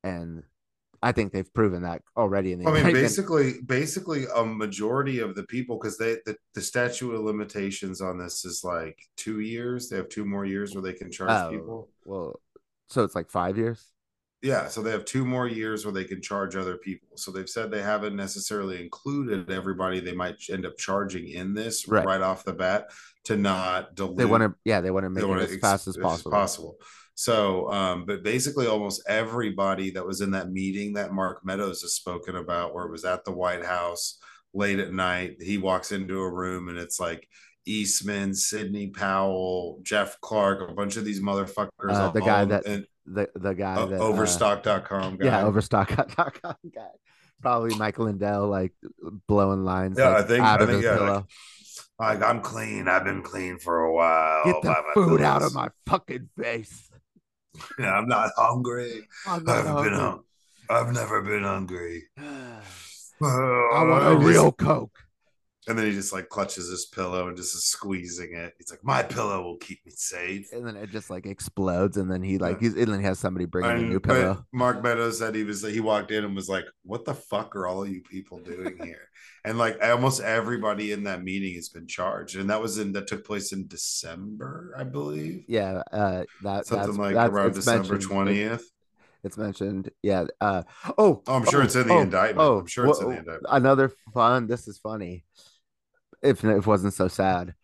[0.04, 0.42] And
[1.02, 3.04] I think they've proven that already in the I mean, indictment.
[3.04, 8.18] basically, basically, a majority of the people, because they the, the statute of limitations on
[8.18, 9.88] this is like two years.
[9.88, 11.88] They have two more years where they can charge Oh, people.
[12.04, 12.40] well,
[12.88, 13.90] so it's like five years.
[14.40, 17.08] Yeah, so they have two more years where they can charge other people.
[17.16, 21.88] So they've said they haven't necessarily included everybody they might end up charging in this
[21.88, 22.06] Right.
[22.06, 22.90] right, off the bat
[23.24, 24.16] to not dilute.
[24.16, 26.30] They want to, yeah, they want to make it as ex- fast as possible.
[26.30, 26.76] possible.
[27.16, 31.94] So, um, but basically, almost everybody that was in that meeting that Mark Meadows has
[31.94, 34.20] spoken about, where it was at the White House
[34.54, 37.28] late at night, he walks into a room and it's like
[37.68, 41.68] Eastman, Sidney Powell, Jeff Clark, a bunch of these motherfuckers.
[41.90, 45.24] Uh, the guy that- and, The the guy uh, that uh, Overstock.com guy.
[45.26, 46.88] yeah, overstock.com guy.
[47.40, 48.72] Probably Michael Lindell, like
[49.26, 49.96] blowing lines.
[49.98, 51.26] Yeah, like, I think- out I of think, his yeah, like, pillow.
[52.00, 52.86] Like I'm clean.
[52.88, 54.44] I've been clean for a while.
[54.44, 56.84] Get the food out of my fucking face.
[57.76, 59.08] Yeah, I'm not hungry.
[59.26, 59.96] I'm not haven't been hungry.
[59.98, 60.22] hung-
[60.70, 62.04] I've never been hungry.
[62.18, 64.96] I want a real Coke.
[65.68, 68.54] And then he just like clutches his pillow and just is squeezing it.
[68.58, 72.10] He's like, "My pillow will keep me safe." And then it just like explodes, and
[72.10, 72.68] then he like Yeah.
[72.68, 74.44] he's and then he has somebody bring him a new pillow.
[74.52, 77.66] Mark Meadows said he was he walked in and was like, "What the fuck are
[77.66, 79.08] all of you people doing here?"
[79.44, 83.06] and like almost everybody in that meeting has been charged, and that was in that
[83.06, 87.98] took place in December, I believe, Yeah, uh, that something that's, like that's, around December
[87.98, 88.64] twentieth.
[89.24, 89.90] It's mentioned.
[90.02, 90.26] Yeah.
[90.40, 90.62] Uh,
[90.96, 92.38] oh, Oh, I'm sure oh, it's in the oh, indictment.
[92.38, 93.46] Oh, I'm sure it's in the indictment.
[93.50, 94.46] Another fun.
[94.46, 95.24] This is funny.
[96.22, 97.54] If it wasn't so sad,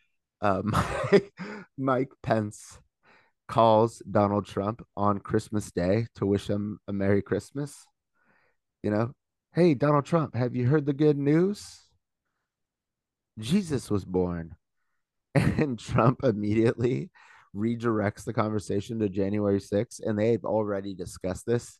[0.40, 1.32] uh, Mike,
[1.76, 2.78] Mike Pence
[3.48, 7.84] calls Donald Trump on Christmas Day to wish him a Merry Christmas.
[8.82, 9.12] You know,
[9.54, 11.80] hey Donald Trump, have you heard the good news?
[13.38, 14.54] Jesus was born,
[15.34, 17.10] and Trump immediately
[17.54, 21.78] redirects the conversation to January 6th, and they've already discussed this.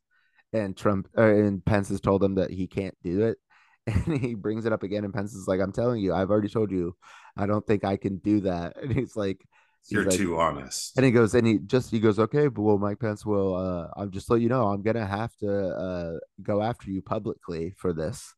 [0.53, 3.39] And Trump uh, and Pence has told him that he can't do it.
[4.07, 6.49] And he brings it up again, and Pence is like, I'm telling you, I've already
[6.49, 6.97] told you,
[7.37, 8.77] I don't think I can do that.
[8.83, 9.45] And he's like,
[9.83, 10.97] he's You're like- too honest.
[10.97, 13.55] and he goes, and he just he goes, okay, but well, Mike Pence will.
[13.55, 17.75] Uh, I'm just let you know, I'm gonna have to uh go after you publicly
[17.77, 18.35] for this.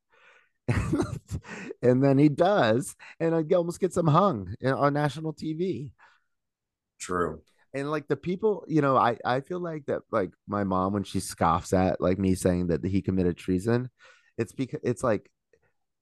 [1.82, 5.92] and then he does, and he almost gets him hung on national TV.
[6.98, 7.42] True.
[7.74, 11.04] And like the people, you know, I I feel like that like my mom when
[11.04, 13.90] she scoffs at like me saying that he committed treason,
[14.38, 15.30] it's because it's like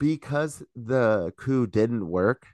[0.05, 2.47] because the coup didn't work.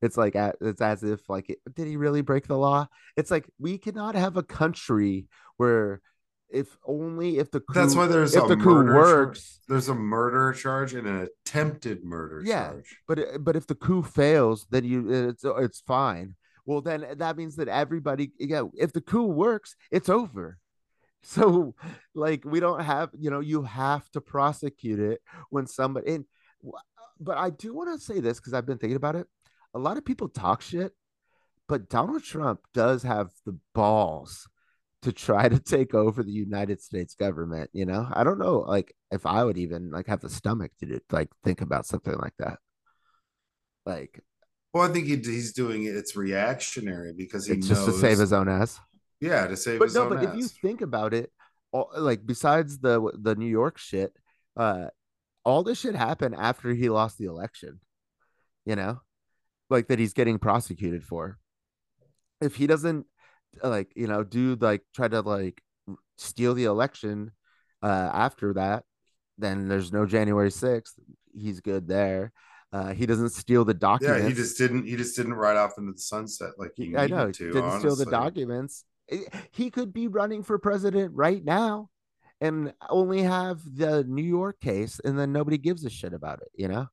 [0.00, 2.88] It's like it's as if like did he really break the law?
[3.16, 5.26] It's like we cannot have a country
[5.58, 6.00] where
[6.48, 9.94] if only if the coup, That's why there's if a the coup works, There's a
[9.94, 12.68] murder charge and an attempted murder Yeah.
[12.68, 12.96] charge.
[13.06, 14.98] but but if the coup fails, then you
[15.30, 16.36] it's it's fine.
[16.64, 20.58] Well, then that means that everybody, yeah, if the coup works, it's over.
[21.22, 21.74] So,
[22.14, 26.14] like, we don't have, you know, you have to prosecute it when somebody.
[26.14, 26.24] And,
[27.20, 29.26] but I do want to say this because I've been thinking about it.
[29.74, 30.92] A lot of people talk shit,
[31.68, 34.48] but Donald Trump does have the balls
[35.02, 37.70] to try to take over the United States government.
[37.72, 40.86] You know, I don't know, like, if I would even like have the stomach to
[40.86, 42.58] do, like think about something like that.
[43.84, 44.20] Like,
[44.72, 45.94] Well, I think he, he's doing it.
[45.94, 47.78] It's reactionary because he it's knows.
[47.78, 48.80] just to save his own ass.
[49.20, 51.30] Yeah, to save But his no, but if you think about it,
[51.72, 54.12] all, like besides the the New York shit,
[54.56, 54.86] uh,
[55.46, 57.80] all this shit happened after he lost the election.
[58.66, 59.00] You know,
[59.70, 61.38] like that he's getting prosecuted for.
[62.40, 63.06] If he doesn't,
[63.62, 65.62] uh, like you know, do like try to like
[66.18, 67.30] steal the election,
[67.80, 68.84] uh, after that,
[69.38, 70.94] then there's no January sixth.
[71.32, 72.32] He's good there.
[72.72, 74.22] Uh, he doesn't steal the documents.
[74.22, 74.84] yeah, he just didn't.
[74.84, 77.30] He just didn't ride off into the sunset like he I know.
[77.30, 77.52] to.
[77.52, 78.84] didn't steal the documents.
[79.52, 81.90] He could be running for president right now
[82.40, 86.48] and only have the New York case, and then nobody gives a shit about it.
[86.54, 86.86] You know,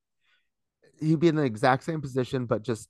[0.99, 2.89] he'd be in the exact same position, but just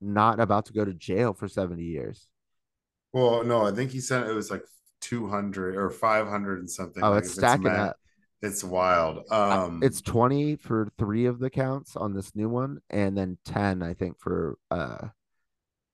[0.00, 2.28] not about to go to jail for 70 years.
[3.12, 4.64] Well, no, I think he said it was like
[5.00, 7.02] two hundred or five hundred and something.
[7.02, 7.96] Oh, like, it's stacking ma- up.
[8.42, 9.24] It's wild.
[9.32, 13.82] Um, it's 20 for three of the counts on this new one, and then 10,
[13.82, 15.08] I think, for uh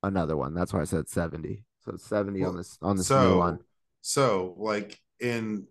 [0.03, 0.55] another one.
[0.55, 1.65] That's why I said 70.
[1.85, 3.59] So it's 70 on this on this so new one.
[4.03, 5.67] so like in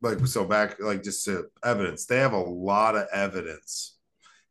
[0.00, 3.98] like so back like just to evidence they have a lot of evidence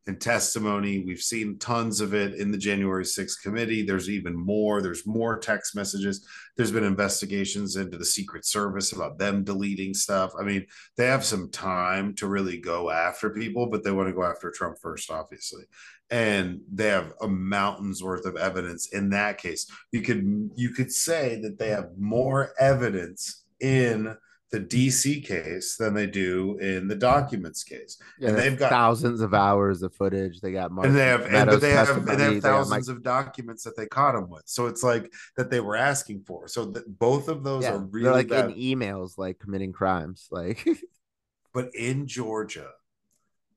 [0.08, 1.04] and testimony.
[1.06, 3.84] We've seen tons of it in the January 6th committee.
[3.84, 4.82] There's even more.
[4.82, 6.26] There's more text messages.
[6.56, 10.32] There's been investigations into the Secret Service about them deleting stuff.
[10.40, 14.16] I mean, they have some time to really go after people, but they want to
[14.16, 15.64] go after Trump first, obviously.
[16.10, 19.70] And they have a mountain's worth of evidence in that case.
[19.92, 24.16] You could you could say that they have more evidence in
[24.50, 27.98] the DC case than they do in the documents case.
[28.18, 30.40] Yeah, and they've got thousands of hours of footage.
[30.40, 33.04] They got Mark and they have and, but they have, and they have thousands of
[33.04, 34.44] documents that they caught him with.
[34.46, 36.48] So it's like that they were asking for.
[36.48, 38.52] So that both of those yeah, are really like bad.
[38.52, 40.28] in emails, like committing crimes.
[40.32, 40.66] Like
[41.54, 42.70] but in Georgia,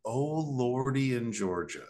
[0.04, 1.86] oh lordy, in Georgia,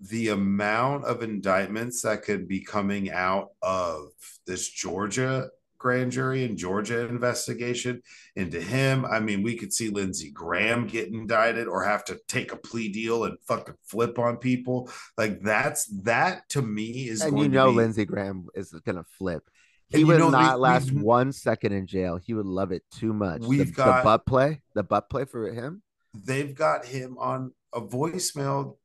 [0.00, 4.08] the amount of indictments that could be coming out of
[4.44, 5.50] this Georgia
[5.84, 8.00] grand jury and Georgia investigation
[8.36, 9.04] into him.
[9.04, 12.88] I mean, we could see Lindsey Graham get indicted or have to take a plea
[12.88, 14.90] deal and fucking flip on people.
[15.18, 19.04] Like that's that to me is and going you know be, Lindsey Graham is gonna
[19.18, 19.42] flip.
[19.92, 22.16] And He you would know, not we- last we've- one second in jail.
[22.16, 23.42] He would love it too much.
[23.42, 25.82] We've the, got- butt play, the butt play for him.
[26.14, 28.76] they've got him on a voicemail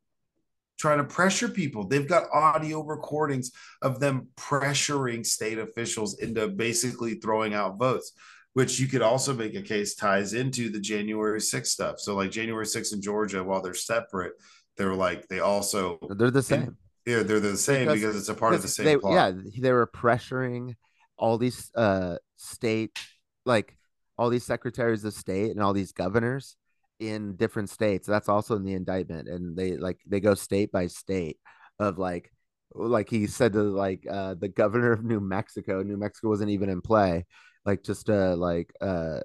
[0.79, 1.85] trying to pressure people.
[1.85, 8.13] They've got audio recordings of them pressuring state officials into basically throwing out votes,
[8.53, 11.99] which you could also make a case ties into the January 6th stuff.
[11.99, 14.33] So, like January 6th in Georgia, while they're separate,
[14.77, 16.77] they're like, they also, They're the same.
[17.05, 19.13] yeah, they're the same Because- because, it's a part of the same they, plot.
[19.13, 20.75] Yeah, they were pressuring
[21.17, 22.97] all these uh state
[23.45, 23.75] like
[24.17, 26.55] all these secretaries of state and all these governors
[26.99, 28.07] in different states.
[28.07, 31.37] That's also in the indictment, and they like they go state by state
[31.79, 32.31] of like
[32.73, 35.83] like he said to like uh the governor of New Mexico.
[35.83, 37.25] New Mexico wasn't even in play,
[37.65, 39.19] like just uh like uh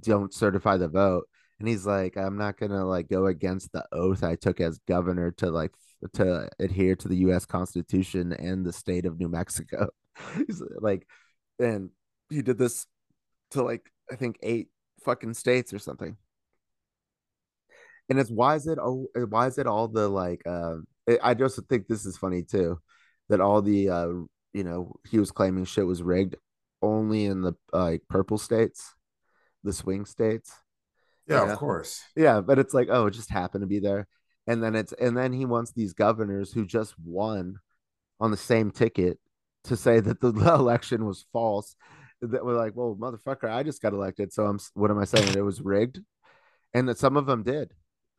[0.00, 1.28] don't certify the vote.
[1.58, 5.32] And he's like, I'm not gonna like go against the oath I took as governor
[5.32, 5.72] to like
[6.14, 7.44] to adhere to the U.S.
[7.46, 9.88] Constitution and the state of New Mexico.
[10.80, 11.06] like,
[11.58, 11.90] and
[12.30, 12.86] he did this
[13.52, 14.68] to like I think eight
[15.08, 16.16] fucking states or something.
[18.10, 20.86] And it's why is it oh why is it all the like um
[21.22, 22.78] I just think this is funny too
[23.28, 24.08] that all the uh
[24.52, 26.36] you know he was claiming shit was rigged
[26.82, 28.94] only in the uh, like purple states,
[29.64, 30.52] the swing states.
[31.26, 31.52] yeah, yeah.
[31.52, 32.02] of course.
[32.16, 34.06] Yeah, but it's like, oh, it just happened to be there.
[34.46, 37.56] And then it's and then he wants these governors who just won
[38.20, 39.18] on the same ticket
[39.64, 41.76] to say that the election was false.
[42.22, 45.36] That we're like, well, motherfucker, I just got elected, so I'm what am I saying?
[45.36, 46.00] It was rigged,
[46.74, 47.72] and that some of them did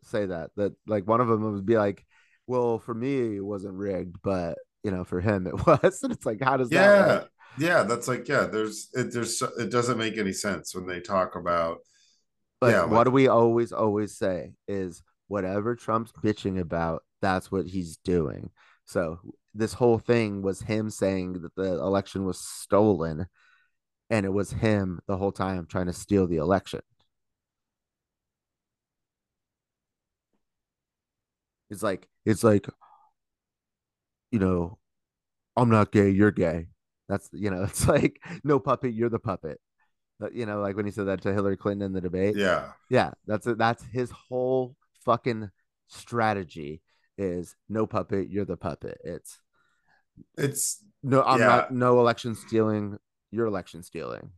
[0.04, 0.52] say that.
[0.56, 2.06] That like one of them would be like,
[2.48, 6.00] well, for me it wasn't rigged, but you know, for him it was.
[6.04, 6.76] And it's like, how does that?
[6.76, 7.24] Yeah.
[7.58, 11.36] Yeah, that's like, yeah, there's, it, there's, it doesn't make any sense when they talk
[11.36, 11.80] about,
[12.62, 17.52] But Yeah, what like- do we always always say is whatever Trump's bitching about, that's
[17.52, 18.52] what he's doing.
[18.86, 19.20] So
[19.56, 23.26] this whole thing was him saying that the election was stolen,
[24.10, 26.82] and it was him the whole time trying to steal the election.
[31.70, 32.68] It's like it's like
[34.32, 34.78] you know,
[35.58, 36.68] I'm not gay, you're gay.
[37.10, 39.60] That's you know, it's like no puppet, you're the puppet.
[40.20, 42.36] But, you know, like when he said that to Hillary Clinton in the debate.
[42.38, 43.58] yeah, Yeah, that's it.
[43.58, 45.52] That's his whole fucking
[45.88, 46.82] strategy
[47.18, 49.00] is no puppet, you're the puppet.
[49.04, 49.40] It's
[50.38, 51.48] it's, no, I'm Yeah.
[51.48, 52.98] not no election stealing,
[53.32, 54.32] you're election stealing.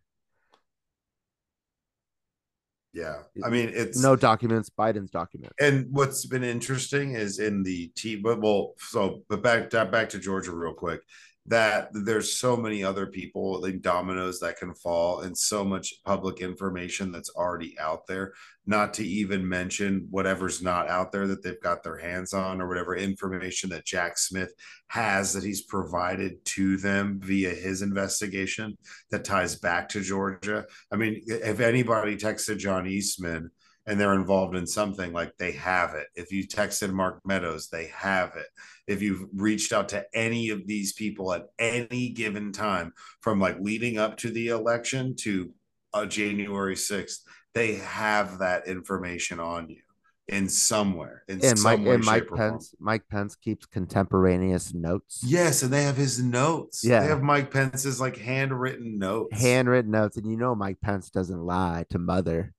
[2.94, 3.20] yeah.
[3.44, 5.54] I mean, it's, No documents, Biden's document.
[5.60, 10.20] and what's been interesting is in the T, but well, so but back back to
[10.20, 11.02] Georgia real quick.
[11.48, 16.40] That there's so many other people like dominoes that can fall, and so much public
[16.40, 18.34] information that's already out there.
[18.68, 22.68] Not to even mention whatever's not out there that they've got their hands on, or
[22.68, 24.54] whatever information that Jack Smith
[24.90, 28.78] has that he's provided to them via his investigation
[29.10, 30.66] that ties back to Georgia.
[30.92, 33.50] I mean, if anybody texted John Eastman
[33.88, 36.08] and they're involved in something like they have it.
[36.16, 38.46] If you texted Mark Meadows, they have it.
[38.92, 43.58] If you've reached out to any of these people at any given time, from like
[43.60, 45.52] leading up to the election to
[45.94, 47.20] uh, January 6th,
[47.54, 49.82] they have that information on you
[50.28, 51.24] in somewhere.
[51.28, 52.52] In And some Mike way, and Mike shape, or form.
[52.52, 55.22] Pence, Mike Pence keeps contemporaneous notes.
[55.26, 56.84] Yes, and they have his notes.
[56.84, 57.02] Yeah.
[57.02, 59.42] They have Mike Pence's like handwritten notes.
[59.42, 62.54] Handwritten notes, and you know Mike Pence doesn't lie to mother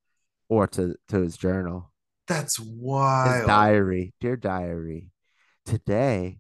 [0.49, 1.91] or to, to his journal.
[2.29, 3.47] That's His wild.
[3.47, 5.09] diary, dear diary.
[5.65, 6.39] Today,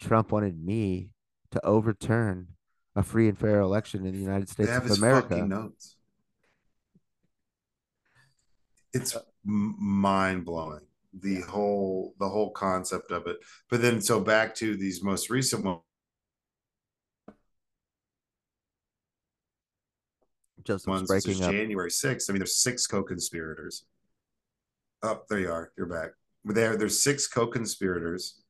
[0.00, 1.10] Trump wanted me
[1.50, 2.48] to overturn
[2.94, 5.70] a free and fair election in the United States of America.
[8.92, 10.80] It's uh, mind blowing.
[11.12, 13.38] the whole the whole concept of it.
[13.70, 15.80] But then so back to these most recent ones.
[20.64, 21.50] Just ones breaking up.
[21.50, 22.28] January 6th.
[22.28, 23.84] I mean, there's six co-conspirators.
[25.02, 25.72] Oh, there you are.
[25.78, 26.10] You're back.
[26.44, 28.42] There, there's six co-conspirators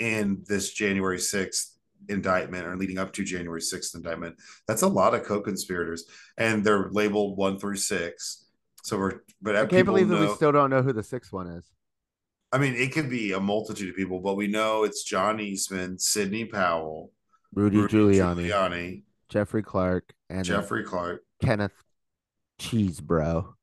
[0.00, 1.76] in this January 6th
[2.08, 4.36] indictment or leading up to January 6th indictment.
[4.66, 6.06] That's a lot of co-conspirators.
[6.36, 8.46] And they're labeled one through six.
[8.82, 11.32] So we're but I can't believe know, that we still don't know who the sixth
[11.32, 11.70] one is.
[12.50, 15.98] I mean, it could be a multitude of people, but we know it's John Eastman,
[15.98, 17.12] Sidney Powell,
[17.54, 21.84] Rudy, Rudy Giuliani, Giuliani, Jeffrey Clark, and Jeffrey Clark, Kenneth
[22.58, 23.54] Chesebro.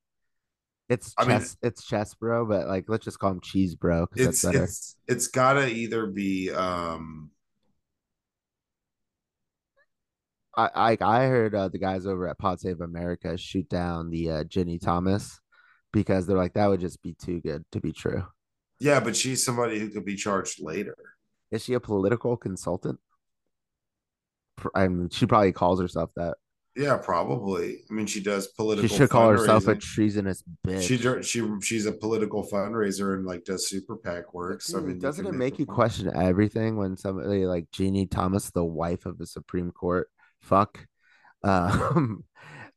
[0.89, 4.05] It's I chess, mean, it's chess bro, but like let's just call him cheese bro
[4.05, 4.63] because that's better.
[4.63, 7.31] It's it's gotta either be um
[10.55, 14.31] I I, I heard uh, the guys over at Pod Save America shoot down the
[14.31, 15.39] uh, Ginni Thomas
[15.91, 18.25] because they're like that would just be too good to be true.
[18.79, 20.95] Yeah, but she's somebody who could be charged later.
[21.51, 22.99] Is she a political consultant?
[24.73, 26.37] I mean, she probably calls herself that.
[26.77, 27.79] Yeah, probably.
[27.89, 28.87] I mean, she does political.
[28.87, 30.83] She should call herself a treasonous bitch.
[30.83, 34.61] She she she's a political fundraiser and like does super PAC work.
[34.61, 38.63] So, I mean, doesn't it make you question everything when somebody like Ginni Thomas, the
[38.63, 40.07] wife of the Supreme Court,
[40.39, 40.85] fuck,
[41.43, 42.23] um,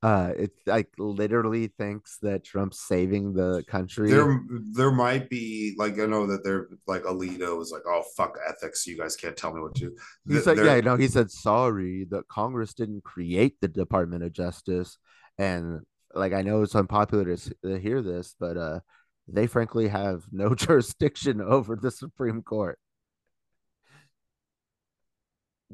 [0.03, 4.11] uh it like literally thinks that trump's saving the country.
[4.11, 4.43] there
[4.73, 8.87] there might be like i know that they're like alito was like oh fuck ethics
[8.87, 9.95] you guys can't tell me what to
[10.27, 14.99] he said yeah no he said sorry that congress didn't create the department of justice.
[15.39, 15.81] And
[16.15, 18.81] like i know it's unpopular to, to hear this but uh
[19.29, 22.79] they frankly have no jurisdiction over the supreme court.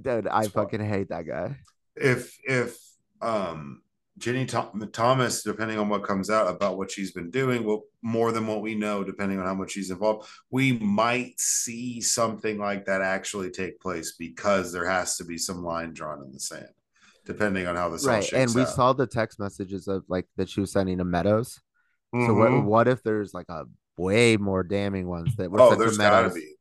[0.00, 1.56] Dude i fucking hate that guy.
[1.94, 2.76] If if
[3.22, 3.82] um
[4.18, 8.46] Ginni Thomas, depending on what comes out about what she's been doing, well, more than
[8.46, 13.02] what we know, depending on how much she's involved, we might see something like that
[13.02, 16.68] actually take place because there has to be some line drawn in the sand,
[17.26, 18.32] depending on how this right.
[18.32, 18.68] and we out.
[18.68, 21.60] saw the text messages of like that she was sending to Meadows.
[22.14, 22.26] Mm-hmm.
[22.26, 22.50] So what?
[22.50, 22.66] Mm-hmm.
[22.66, 23.64] What if there's like a
[23.98, 25.50] way more damning ones that?
[25.52, 26.55] Oh, there's got to be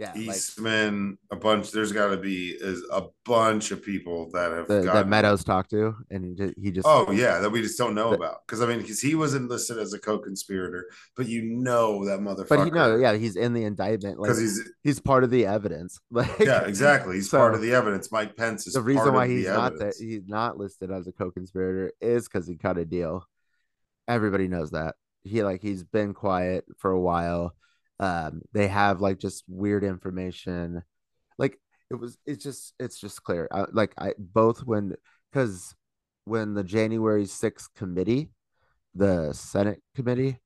[0.00, 1.72] yeah, Eastman, like, a bunch.
[1.72, 5.68] There's got to be is a bunch of people that have the, that Meadows talked
[5.70, 8.66] to, and he just oh yeah, that we just don't know the, about because I
[8.66, 10.86] mean, because he was enlisted as a co-conspirator,
[11.16, 12.48] but you know that motherfucker.
[12.48, 15.44] But you know, yeah, he's in the indictment because like, he's he's part of the
[15.46, 16.00] evidence.
[16.12, 18.10] Like yeah, exactly, he's so, part of the evidence.
[18.10, 21.92] Mike Pence is the reason why he's not that he's not listed as a co-conspirator
[22.00, 23.24] is because he cut a deal.
[24.08, 27.54] Everybody knows that he like he's been quiet for a while
[28.00, 30.82] um, they have like just weird information.
[31.38, 33.46] Like it was, it's just, it's just clear.
[33.52, 34.96] I, like I both when
[35.30, 35.74] because
[36.24, 38.30] when the January 6th committee,
[38.94, 40.40] the Senate committee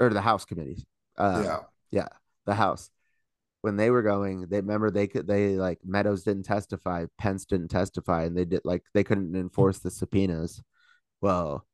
[0.00, 0.86] or the House committee,
[1.18, 1.58] uh, yeah,
[1.90, 2.08] yeah,
[2.46, 2.90] the House
[3.62, 7.68] when they were going, they remember they could they like Meadows didn't testify, Pence didn't
[7.68, 10.62] testify, and they did like they couldn't enforce the subpoenas.
[11.20, 11.66] Well,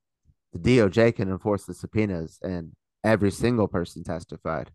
[0.53, 2.73] the DOJ can enforce the subpoenas, and
[3.05, 4.73] every single person testified.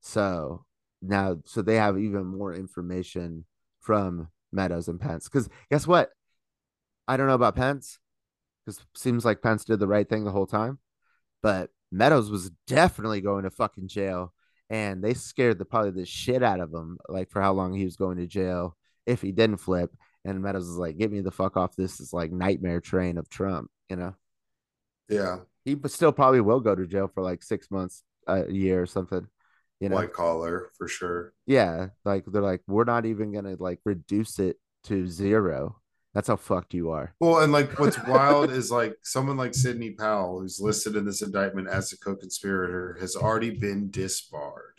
[0.00, 0.64] So
[1.02, 3.46] now, so they have even more information
[3.80, 5.28] from Meadows and Pence.
[5.28, 6.10] Because guess what?
[7.08, 7.98] I don't know about Pence
[8.64, 10.78] because seems like Pence did the right thing the whole time,
[11.42, 14.32] but Meadows was definitely going to fucking jail,
[14.70, 17.84] and they scared the probably the shit out of him, like for how long he
[17.84, 19.94] was going to jail if he didn't flip.
[20.24, 23.28] And Meadows is like, "Get me the fuck off this is like nightmare train of
[23.28, 24.14] Trump," you know?
[25.08, 28.86] Yeah, he still probably will go to jail for like six months, a year, or
[28.86, 29.26] something.
[29.80, 31.32] You know, white collar for sure.
[31.46, 35.80] Yeah, like they're like, we're not even gonna like reduce it to zero.
[36.14, 37.12] That's how fucked you are.
[37.18, 41.22] Well, and like what's wild is like someone like Sidney Powell, who's listed in this
[41.22, 44.74] indictment as a co-conspirator, has already been disbarred.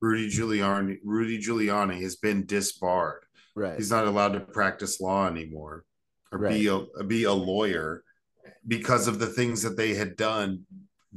[0.00, 3.24] Rudy Giuliani, Rudy Giuliani has been disbarred.
[3.54, 3.76] Right.
[3.76, 5.84] He's not allowed to practice law anymore
[6.30, 6.54] or right.
[6.54, 8.02] be a be a lawyer
[8.66, 10.64] because of the things that they had done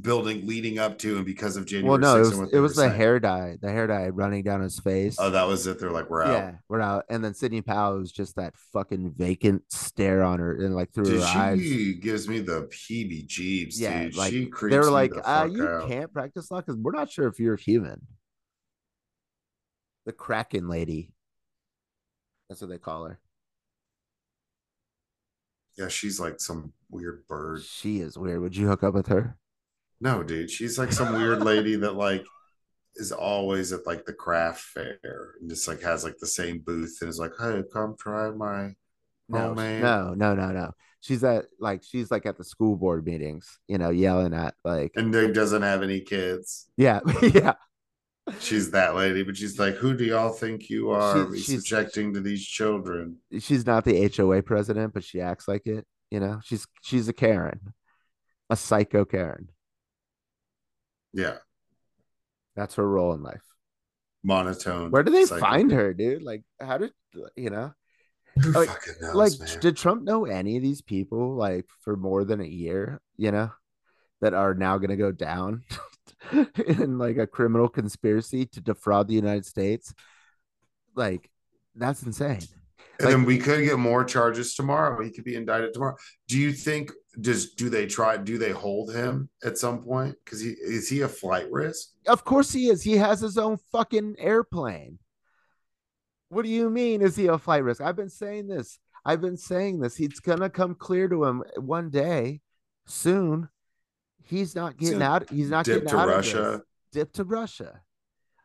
[0.00, 1.88] building leading up to and because of January.
[1.88, 4.78] Well, no, it was, it was the hair dye, the hair dye running down his
[4.78, 5.16] face.
[5.18, 5.80] Oh, that was it.
[5.80, 6.32] They're like, we're out.
[6.32, 7.04] Yeah, we're out.
[7.08, 11.04] And then Sidney Powell was just that fucking vacant stare on her and like through
[11.04, 12.02] dude, her she eyes.
[12.02, 13.80] gives me the PB jeeps.
[13.80, 14.16] Yeah, dude.
[14.16, 15.88] like she they were like, the uh, you out.
[15.88, 18.06] can't practice law because we're not sure if you're human.
[20.04, 21.10] The Kraken lady.
[22.48, 23.18] That's what they call her.
[25.76, 27.62] Yeah, she's like some weird bird.
[27.62, 28.40] She is weird.
[28.40, 29.36] Would you hook up with her?
[30.00, 30.50] No, dude.
[30.50, 32.24] She's like some weird lady that like
[32.96, 36.98] is always at like the craft fair and just like has like the same booth
[37.00, 38.70] and is like, hey, come try my
[39.28, 39.82] no, homemade.
[39.82, 40.72] No, no, no, no.
[41.00, 44.92] she's at like she's like at the school board meetings, you know, yelling at like
[44.96, 46.68] and Nick doesn't have any kids.
[46.76, 47.54] yeah, yeah.
[48.40, 51.26] She's that lady, but she's like, "Who do y'all think you are?
[51.26, 55.46] She- Be she's- subjecting to these children." She's not the HOA president, but she acts
[55.46, 55.86] like it.
[56.10, 57.72] You know, she's she's a Karen,
[58.50, 59.48] a psycho Karen.
[61.12, 61.38] Yeah,
[62.56, 63.42] That's her role in life.
[64.22, 64.90] monotone.
[64.90, 65.40] Where do they psycho.
[65.40, 66.22] find her, dude?
[66.22, 66.92] Like, how did
[67.36, 67.72] you know?
[68.42, 69.60] Who like- fucking knows, like, man?
[69.60, 73.00] did Trump know any of these people like for more than a year?
[73.16, 73.50] You know,
[74.20, 75.62] that are now going to go down
[76.66, 79.94] in like a criminal conspiracy to defraud the United States?
[80.94, 81.30] Like,
[81.74, 82.40] that's insane.
[82.98, 85.02] and like- then we could get more charges tomorrow.
[85.02, 85.96] He could be indicted tomorrow.
[86.28, 86.90] Do you think?
[87.18, 88.18] Does do they try?
[88.18, 90.16] Do they hold him at some point?
[90.24, 91.88] Because he is he a flight risk?
[92.06, 92.82] Of course he is.
[92.82, 94.98] He has his own fucking airplane.
[96.28, 97.00] What do you mean?
[97.00, 97.80] Is he a flight risk?
[97.80, 98.78] I've been saying this.
[99.04, 99.96] I've been saying this.
[99.96, 102.40] He's gonna come clear to him one day,
[102.86, 103.48] soon.
[104.26, 105.30] He's not getting out.
[105.30, 106.42] He's not getting to out Russia?
[106.42, 106.62] Of this.
[106.92, 107.80] Dip to Russia.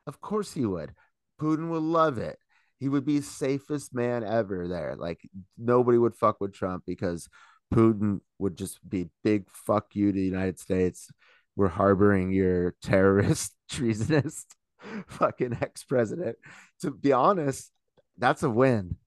[0.05, 0.93] Of course he would.
[1.39, 2.37] Putin would love it.
[2.79, 4.95] He would be safest man ever there.
[4.95, 5.27] Like
[5.57, 7.27] nobody would fuck with Trump because
[7.73, 11.09] Putin would just be big fuck you to the United States.
[11.55, 14.45] We're harboring your terrorist, treasonous,
[15.07, 16.37] fucking ex president.
[16.81, 17.71] To be honest,
[18.17, 18.97] that's a win.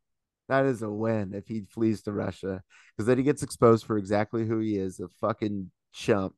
[0.49, 2.63] That is a win if he flees to Russia
[2.97, 6.35] because then he gets exposed for exactly who he is a fucking chump.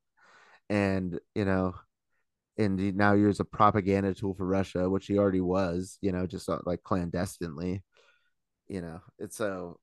[0.69, 1.75] And, you know,
[2.59, 6.49] and now you're a propaganda tool for Russia, which he already was, you know, just
[6.49, 7.83] uh, like clandestinely,
[8.67, 9.01] you know.
[9.19, 9.79] It's so,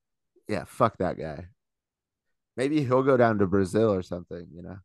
[0.47, 1.45] yeah, fuck that guy.
[2.57, 4.77] Maybe he'll go down to Brazil or something, you know.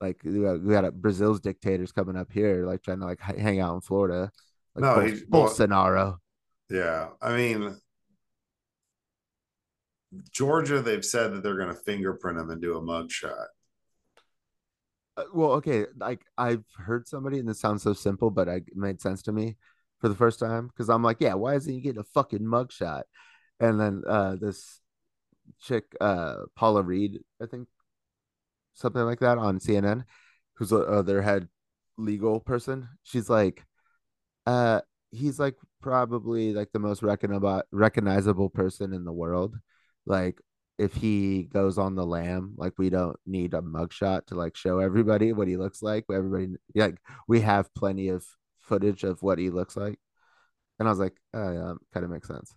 [0.00, 3.20] Like we got, we got a, Brazil's dictators coming up here, like trying to like
[3.20, 4.30] hang out in Florida.
[4.74, 6.16] Like No, Bol- he- Bolsonaro.
[6.70, 7.76] Yeah, I mean,
[10.30, 10.80] Georgia.
[10.80, 13.46] They've said that they're going to fingerprint him and do a mugshot.
[15.16, 18.76] Uh, well, okay, like I've heard somebody, and this sounds so simple, but I, it
[18.76, 19.56] made sense to me
[20.00, 23.02] for the first time because I'm like, yeah, why isn't he getting a fucking mugshot?
[23.60, 24.80] And then uh this
[25.62, 27.68] chick, uh Paula Reid, I think,
[28.74, 30.04] something like that on CNN,
[30.54, 31.48] who's uh, their head
[31.96, 32.88] legal person.
[33.02, 33.64] She's like,
[34.46, 39.56] uh, he's like probably like the most recognizable recognizable person in the world.
[40.06, 40.40] Like
[40.78, 44.78] if he goes on the lam, like we don't need a mugshot to like show
[44.80, 46.04] everybody what he looks like.
[46.12, 46.98] Everybody like
[47.28, 48.24] we have plenty of
[48.60, 49.98] footage of what he looks like.
[50.78, 52.54] And I was like, oh yeah, kind of makes sense.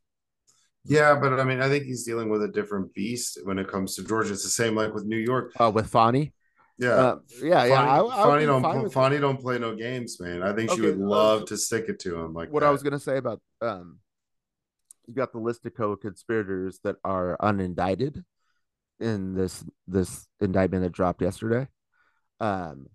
[0.84, 3.96] Yeah, but I mean, I think he's dealing with a different beast when it comes
[3.96, 4.34] to Georgia.
[4.34, 5.54] It's the same like with New York.
[5.60, 6.34] Oh, with Fani?
[6.78, 7.82] Yeah, Uh, yeah, yeah.
[7.84, 10.44] I, I Fani don't pl- Fani don't play no games, man.
[10.44, 12.68] I think she Okay, would uh, love to stick it to him like what that.
[12.68, 14.00] I was gonna say about um
[15.08, 18.24] you got the list of co-conspirators that are unindicted
[19.00, 21.68] in this this indictment that dropped yesterday.
[22.40, 22.88] Um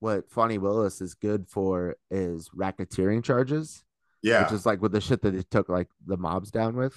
[0.00, 3.84] what Fani Willis is good for is racketeering charges,
[4.22, 6.94] yeah, which is like with the shit that they took like the mobs down with.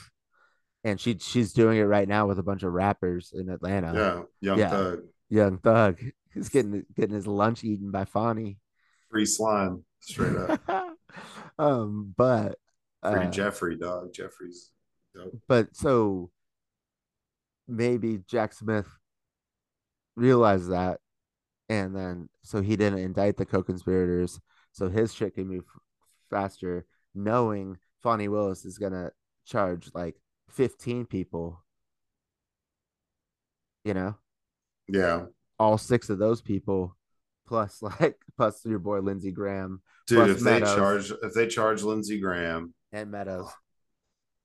[0.83, 3.93] And she she's doing it right now with a bunch of rappers in Atlanta.
[3.93, 4.69] yeah, young yeah.
[4.69, 5.99] thug, Young Thug.
[6.33, 8.57] He's getting getting his lunch eaten by Fani.
[9.09, 10.59] free slime, straight up,
[11.57, 12.57] um, but
[13.11, 14.13] free uh, Jeffrey dog.
[14.13, 14.71] Jeffrey's
[15.13, 15.37] dope.
[15.47, 16.29] but so
[17.67, 18.87] maybe Jack Smith
[20.15, 20.99] realized that,
[21.69, 24.39] and then so he didn't indict the co-conspirators,
[24.71, 25.65] so his shit can move
[26.29, 29.11] faster, knowing Fani Willis is gonna
[29.45, 30.15] charge like
[30.49, 31.63] fifteen people.
[33.83, 34.15] You know,
[34.87, 35.25] Yeah,
[35.59, 36.95] all six of those people,
[37.47, 40.17] plus like plus your boy Lindsey Graham dude.
[40.17, 43.49] Plus if they charge, if they charge Lindsey Graham, and Meadows.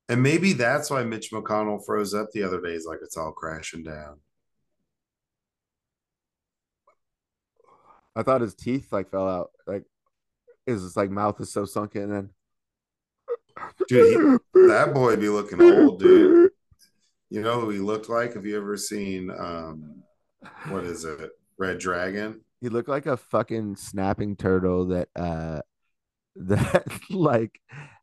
[0.09, 3.83] and maybe that's why Mitch McConnell froze up the other days, like, it's all crashing
[3.83, 4.19] down.
[8.17, 9.51] I thought his teeth like fell out.
[9.67, 9.85] Like
[10.67, 12.31] his like mouth is so sunken and
[13.89, 16.51] Dude, he, that boy be looking old, dude.
[17.29, 18.35] You know who he looked like?
[18.35, 20.03] Have you ever seen um
[20.69, 21.31] what is it?
[21.57, 22.41] Red Dragon?
[22.61, 25.61] He looked like a fucking snapping turtle that uh
[26.37, 27.61] that like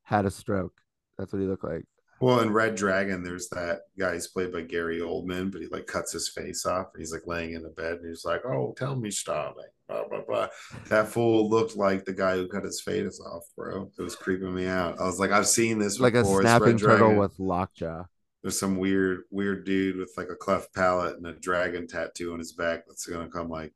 [0.08, 0.74] had a stroke.
[1.18, 1.84] That's what he looked like.
[2.22, 5.86] Well, in Red Dragon, there's that guy who's played by Gary Oldman, but he like
[5.86, 8.74] cuts his face off and he's like laying in the bed and he's like, Oh,
[8.78, 9.66] tell me, Starling.
[9.88, 10.48] Blah blah blah.
[10.90, 13.92] That fool looked like the guy who cut his face off, bro.
[14.00, 15.00] It was creeping me out.
[15.00, 16.42] I was like, I've seen this Like a before.
[16.42, 17.18] It's snapping turtle Dragon.
[17.18, 18.06] with lockjaw.
[18.42, 22.40] there's some weird weird dude with like a cleft palate and a dragon tattoo on
[22.40, 23.74] his back that's gonna come like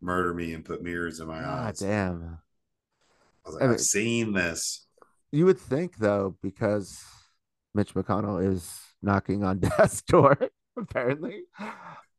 [0.00, 1.78] murder me and put mirrors in my God eyes.
[1.78, 2.38] damn.
[3.44, 4.85] I was like, I mean- I've seen this.
[5.32, 7.04] You would think though, because
[7.74, 10.38] Mitch McConnell is knocking on death's door,
[10.76, 11.42] apparently.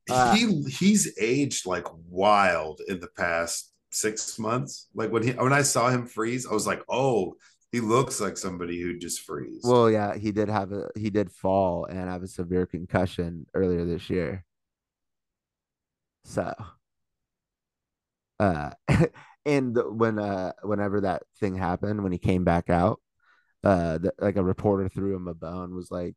[0.09, 4.87] Uh, he he's aged like wild in the past six months.
[4.93, 7.35] Like when he when I saw him freeze, I was like, oh,
[7.71, 9.61] he looks like somebody who just freeze.
[9.63, 13.85] well, yeah, he did have a he did fall and have a severe concussion earlier
[13.85, 14.45] this year.
[16.25, 16.53] So,
[18.39, 18.71] uh,
[19.47, 22.99] and when uh whenever that thing happened, when he came back out,
[23.63, 26.15] uh, the, like a reporter threw him a bone, was like,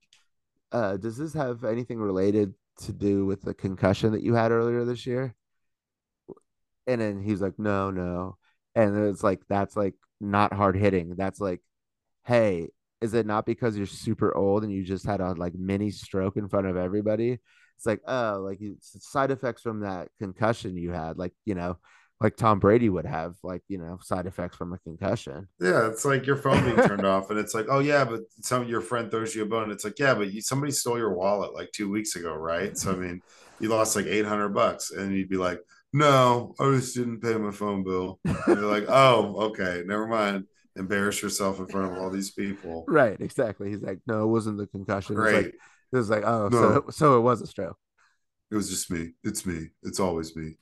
[0.72, 4.84] uh, does this have anything related to do with the concussion that you had earlier
[4.84, 5.34] this year?
[6.86, 8.36] And then he's like, no, no.
[8.74, 11.14] And it's like, that's like not hard hitting.
[11.16, 11.60] That's like,
[12.26, 12.68] hey,
[13.00, 16.36] is it not because you're super old and you just had a like mini stroke
[16.36, 17.38] in front of everybody?
[17.76, 21.78] It's like, oh, like side effects from that concussion you had, like, you know,
[22.20, 25.48] like Tom Brady would have, like, you know, side effects from a concussion.
[25.60, 28.68] yeah, it's like your phone being turned off, and it's like, oh yeah, but some
[28.68, 29.70] your friend throws you a bone.
[29.70, 32.76] It's like, yeah, but you, somebody stole your wallet like two weeks ago, right?
[32.76, 33.22] So I mean,
[33.58, 35.60] you lost like eight hundred bucks, and you'd be like,
[35.92, 38.20] no, I just didn't pay my phone bill.
[38.24, 40.44] And you're like, oh, okay, never mind.
[40.76, 42.84] Embarrass yourself in front of all these people.
[42.86, 43.70] Right, exactly.
[43.70, 45.16] He's like, no, it wasn't the concussion.
[45.16, 45.44] It was Great.
[45.46, 45.54] like,
[45.92, 46.58] it was like, oh, No.
[46.60, 47.76] so so it was a stroke.
[48.50, 49.12] It was just me.
[49.24, 49.70] It's me.
[49.82, 50.54] It's always me.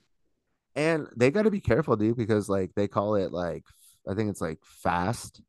[0.79, 3.65] And they got to be careful, dude, because like they call it like
[4.09, 5.43] I think it's like fast,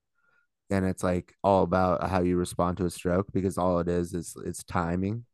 [0.72, 4.14] and it's like all about how you respond to a stroke because all it is
[4.14, 5.26] is it's timing.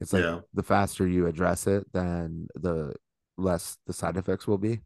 [0.00, 0.40] It's like Yeah.
[0.54, 2.94] the faster you address it, then the
[3.36, 4.80] less the side effects will be.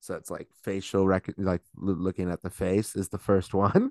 [0.00, 3.90] So it's like facial rec like loo- looking at the face is the first one.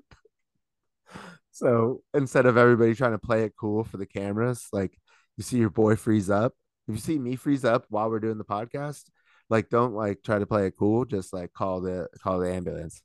[1.52, 4.96] So instead of everybody trying to play it cool for the cameras, like
[5.36, 6.54] you see your boy freeze up.
[6.90, 9.04] If you see me freeze up while we're doing the podcast,
[9.48, 11.04] like don't like try to play it cool.
[11.04, 13.02] Just like call the call the ambulance.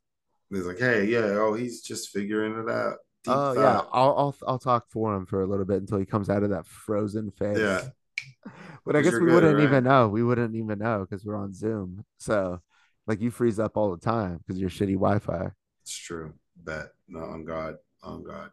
[0.51, 2.97] He's like, hey, yeah, oh, he's just figuring it out.
[3.23, 3.81] Deep Oh yeah.
[3.91, 6.51] I'll, I'll I'll talk for him for a little bit until he comes out of
[6.51, 7.57] that frozen face.
[7.57, 7.81] Yeah.
[8.85, 9.63] But I guess we good, wouldn't right?
[9.63, 10.07] even know.
[10.07, 12.05] We wouldn't even know because we're on Zoom.
[12.19, 12.59] So
[13.07, 15.49] like you freeze up all the time because you're shitty Wi-Fi.
[15.81, 16.33] It's true.
[16.55, 16.89] Bet.
[17.07, 17.77] No, on God.
[18.03, 18.51] On God.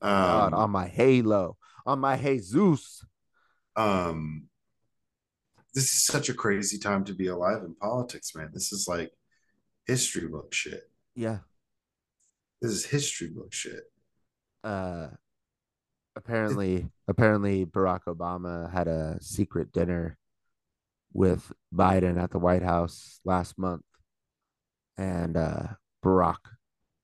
[0.00, 3.04] God, Um, on my Halo, on my Jesus.
[3.76, 4.48] um
[5.76, 8.48] this is such a crazy time to be alive in politics, man.
[8.50, 9.12] This is like
[9.86, 10.90] history book shit.
[11.14, 11.40] Yeah.
[12.62, 13.84] This is history book shit.
[14.64, 15.08] uh
[16.16, 20.16] apparently apparently Barack Obama had a secret dinner
[21.12, 23.84] with Biden at the White House last month
[24.96, 25.66] and uh
[26.02, 26.38] Barack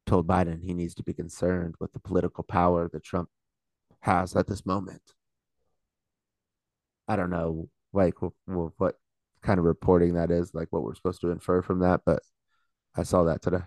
[0.06, 3.28] told Biden he needs to be concerned with the political power that Trump
[4.00, 5.02] has at this moment.
[7.06, 8.96] I don't know like wh- what
[9.42, 12.20] kind of reporting that is, like what we're supposed to infer from that, but
[12.96, 13.62] I saw that today.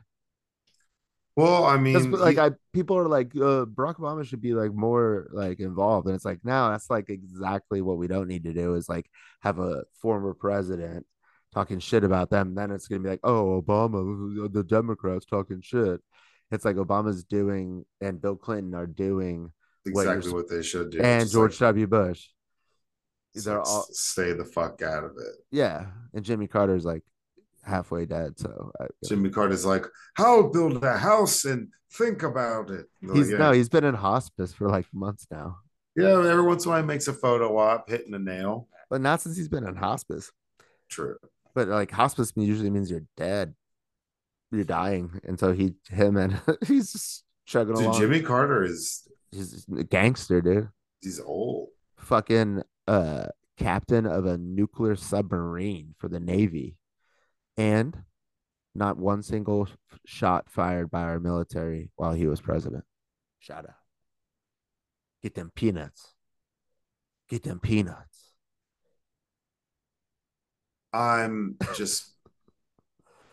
[1.35, 4.73] Well, I mean, like he- I people are like uh, Barack Obama should be like
[4.73, 8.53] more like involved, and it's like now that's like exactly what we don't need to
[8.53, 9.09] do is like
[9.41, 11.05] have a former president
[11.53, 12.55] talking shit about them.
[12.55, 15.99] Then it's gonna be like, oh, Obama, the Democrats talking shit.
[16.51, 19.51] It's like Obama's doing and Bill Clinton are doing,
[19.85, 21.01] exactly s- what they should do.
[21.01, 21.87] and George like- W.
[21.87, 22.27] Bush.
[23.43, 25.35] They're all stay the fuck out of it.
[25.51, 27.03] yeah, and Jimmy Carter's like
[27.63, 28.39] halfway dead.
[28.39, 32.85] So I, Jimmy Carter's like, how build a house and think about it.
[33.01, 33.37] Like, he's yeah.
[33.37, 35.57] no, he's been in hospice for like months now,
[35.95, 38.67] yeah, every once in a while he makes a photo op hitting a nail.
[38.89, 40.31] but not since he's been in hospice.
[40.89, 41.17] True.
[41.53, 43.55] But like hospice usually means you're dead,
[44.51, 47.99] you're dying, and so he, him, and he's just chugging Dude, along.
[47.99, 50.69] Jimmy Carter is he's a gangster, dude.
[51.01, 51.69] he's old.
[51.97, 53.27] Fucking uh,
[53.57, 56.77] captain of a nuclear submarine for the Navy,
[57.57, 57.97] and
[58.73, 59.67] not one single
[60.05, 62.83] shot fired by our military while he was president.
[63.39, 63.75] Shout out.
[65.23, 66.13] Get them peanuts.
[67.29, 68.31] Get them peanuts.
[70.93, 72.13] I'm just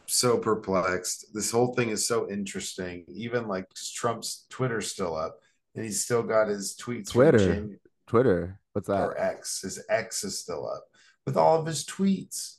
[0.07, 1.27] so perplexed.
[1.33, 3.05] This whole thing is so interesting.
[3.09, 5.39] Even like Trump's Twitter's still up,
[5.75, 7.11] and he's still got his tweets.
[7.11, 7.79] Twitter.
[8.13, 8.61] Twitter.
[8.75, 9.01] What's that?
[9.01, 9.63] or X.
[9.63, 10.85] His X is still up
[11.27, 12.57] with all of his tweets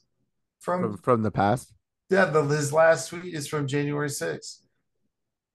[0.60, 1.72] from, From from the past?
[2.10, 2.26] yeah.
[2.26, 4.62] The his last tweet is from January 6th.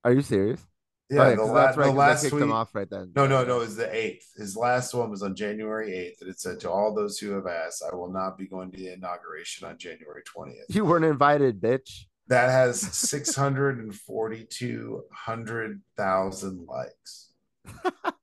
[0.04, 0.64] Are you serious?
[1.10, 1.86] Yeah, Oh, the, la- that's right.
[1.86, 2.42] the last tweet.
[2.44, 3.10] off right then.
[3.16, 3.60] No, no, no.
[3.62, 4.26] It's the eighth.
[4.36, 7.46] His last one was on January eighth, and it said, "To all those who have
[7.48, 10.66] asked, I will not be going to the inauguration on January twentieth.
[10.68, 12.04] You weren't invited, bitch.
[12.28, 12.78] That has
[13.10, 17.30] six hundred and forty-two hundred thousand likes.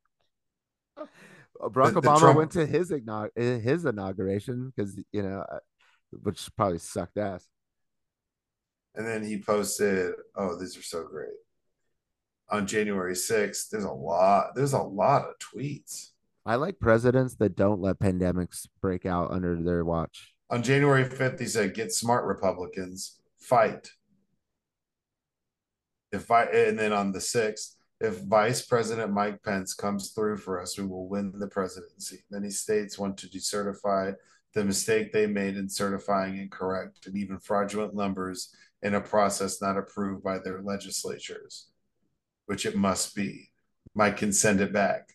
[1.70, 5.41] Barack The- the Obama Trump- went to his inaug- eh, his inauguration because you know,
[5.41, 5.59] uh,
[6.11, 7.47] which probably sucked ass.
[8.93, 11.34] And then he posted, "Oh, these are so great."
[12.49, 14.55] On January sixth, there's a lot.
[14.55, 16.11] There's a lot of tweets.
[16.45, 20.36] I like presidents that don't let pandemics break out under their watch.
[20.51, 23.89] On January 5th, he said, get smart Republicans, fight.
[26.11, 30.62] If I and then on the 6th, if Vice President Mike Pence comes through for
[30.62, 32.24] us, we will win the presidency.
[32.30, 34.14] Many states want to decertify
[34.54, 39.78] the mistake they made in certifying incorrect and even fraudulent numbers in a process not
[39.78, 41.68] approved by their legislatures,
[42.46, 43.52] which it must be.
[43.93, 45.10] Mike can send it back.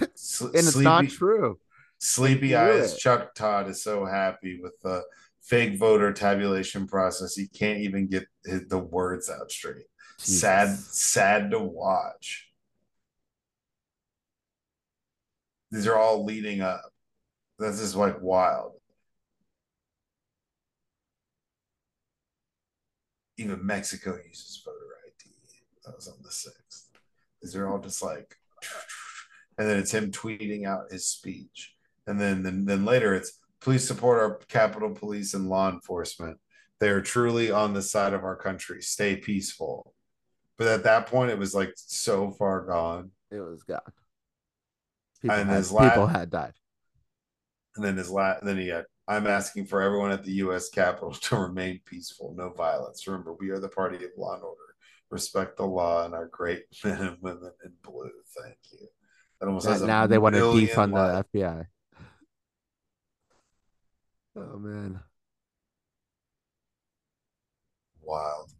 [0.00, 1.58] S- and it's sleepy, not true.
[1.98, 2.98] Sleepy eyes it.
[2.98, 5.02] Chuck Todd is so happy with the
[5.48, 7.34] fake voter tabulation process.
[7.34, 9.86] He can't even get his, the words out straight.
[10.18, 10.40] Jesus.
[10.40, 12.50] Sad, sad to watch.
[15.70, 16.90] These are all leading up.
[17.58, 18.72] This is like wild.
[23.38, 24.76] Even Mexico uses voter
[25.06, 25.30] ID.
[25.84, 26.88] That was on the sixth.
[27.40, 28.36] These are all just like,
[29.56, 31.74] and then it's him tweeting out his speech,
[32.06, 36.38] and then then, then later it's please support our Capitol Police and law enforcement.
[36.80, 38.82] They are truly on the side of our country.
[38.82, 39.94] Stay peaceful.
[40.56, 43.10] But at that point, it was like so far gone.
[43.30, 43.80] It was gone.
[45.20, 46.54] People, and had, his people had died.
[47.76, 50.68] And then his last, then he had, I'm asking for everyone at the U.S.
[50.68, 53.06] Capitol to remain peaceful, no violence.
[53.06, 54.58] Remember, we are the party of law and order.
[55.10, 58.10] Respect the law and our great men and women in blue.
[58.40, 58.86] Thank you.
[59.40, 61.24] That almost has now they want to defund life.
[61.32, 61.66] the FBI.
[64.38, 65.00] Oh man.
[68.02, 68.50] Wild.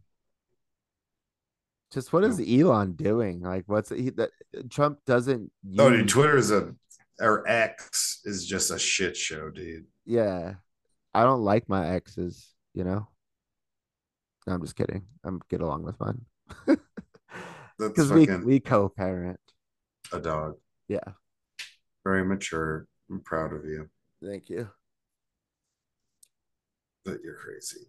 [1.92, 3.40] Just what is Elon doing?
[3.40, 4.30] Like, what's he that
[4.68, 5.50] Trump doesn't?
[5.62, 5.80] Use...
[5.80, 6.74] Oh, dude, Twitter is a
[7.20, 9.86] or X is just a shit show, dude.
[10.04, 10.54] Yeah,
[11.14, 12.48] I don't like my exes.
[12.74, 13.08] You know.
[14.46, 15.04] No, I'm just kidding.
[15.24, 16.24] I'm get along with mine.
[17.78, 19.38] Because we we co-parent
[20.12, 20.56] a dog.
[20.88, 21.12] Yeah.
[22.04, 22.88] Very mature.
[23.08, 23.88] I'm proud of you.
[24.20, 24.68] Thank you.
[27.08, 27.86] But you're crazy.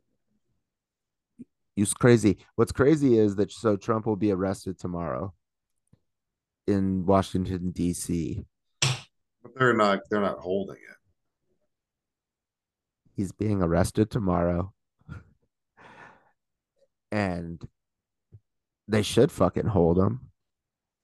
[1.75, 2.37] He's crazy.
[2.55, 5.33] What's crazy is that so Trump will be arrested tomorrow
[6.67, 8.45] in Washington D.C.
[8.79, 9.99] But they're not.
[10.09, 10.97] They're not holding it.
[13.17, 14.71] He's being arrested tomorrow,
[17.11, 17.61] and
[18.87, 20.29] they should fucking hold him.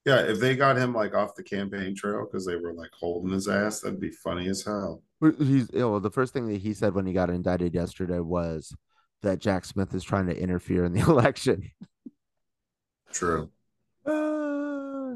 [0.05, 3.33] Yeah, if they got him like off the campaign trail because they were like holding
[3.33, 5.03] his ass, that'd be funny as hell.
[5.21, 8.75] He's you know, the first thing that he said when he got indicted yesterday was
[9.21, 11.71] that Jack Smith is trying to interfere in the election.
[13.11, 13.49] True.
[14.05, 15.15] Uh,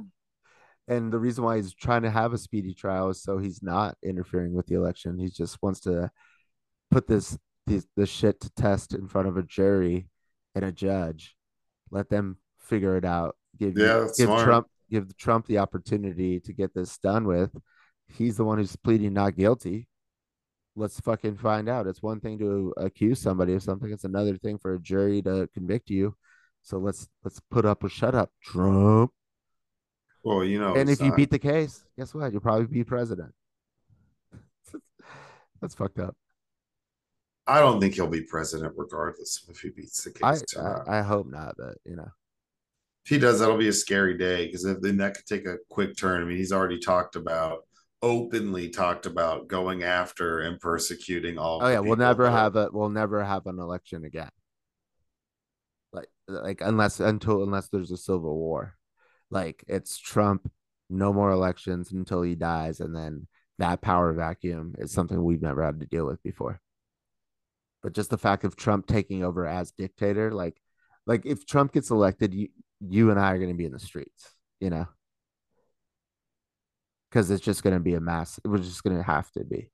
[0.87, 3.97] and the reason why he's trying to have a speedy trial is so he's not
[4.03, 5.19] interfering with the election.
[5.19, 6.09] He just wants to
[6.89, 7.37] put this
[7.67, 10.07] this, this shit to test in front of a jury
[10.55, 11.35] and a judge.
[11.91, 13.35] Let them figure it out.
[13.57, 14.45] Give yeah, give smart.
[14.45, 17.51] Trump give Trump the opportunity to get this done with.
[18.11, 19.87] He's the one who's pleading not guilty
[20.79, 21.87] let's fucking find out.
[21.87, 25.47] It's one thing to accuse somebody of something; it's another thing for a jury to
[25.53, 26.15] convict you.
[26.63, 29.11] So let's let's put up or shut up, Trump.
[30.23, 31.05] Well, you know, and if not...
[31.07, 32.31] you uh, beat the case, guess what?
[32.31, 33.33] You'll probably be president.
[35.61, 36.15] That's fucked up.
[37.45, 40.43] I don't think he'll be president regardless if he beats the case.
[40.55, 42.09] I, I, I, hope not, but you know.
[43.05, 45.97] If he does, that'll be a scary day because then that could take a quick
[45.97, 46.21] turn.
[46.21, 47.63] I mean, he's already talked about
[48.01, 51.59] openly talked about going after and persecuting all.
[51.63, 54.29] Oh yeah, we'll never have a we'll never have an election again.
[55.91, 58.75] Like like unless until unless there's a civil war,
[59.29, 60.49] like it's Trump,
[60.89, 63.27] no more elections until he dies, and then
[63.57, 66.61] that power vacuum is something we've never had to deal with before.
[67.83, 70.61] But just the fact of Trump taking over as dictator, like
[71.05, 72.49] like if Trump gets elected, you
[72.81, 74.87] you and I are going to be in the streets, you know
[77.09, 78.39] because it's just going to be a mass.
[78.43, 79.69] It was just going to have to be.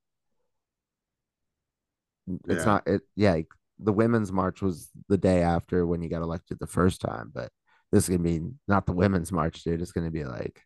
[2.47, 2.65] It's yeah.
[2.65, 3.01] not it.
[3.15, 3.41] Yeah,
[3.79, 7.49] the women's march was the day after when you got elected the first time, but
[7.91, 9.81] this is gonna be not the women's march, dude.
[9.81, 10.61] It's gonna be like,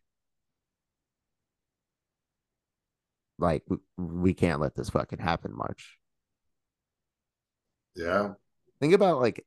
[3.38, 5.98] like we, we can't let this fucking happen, March.
[7.94, 8.34] Yeah.
[8.80, 9.44] Think about like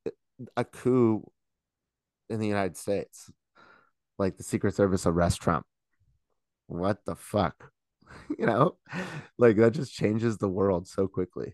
[0.56, 1.24] a coup
[2.30, 3.32] in the United States,
[4.20, 5.66] like the Secret Service arrest Trump
[6.74, 7.72] what the fuck?
[8.38, 8.78] you know,
[9.38, 11.54] like that just changes the world so quickly.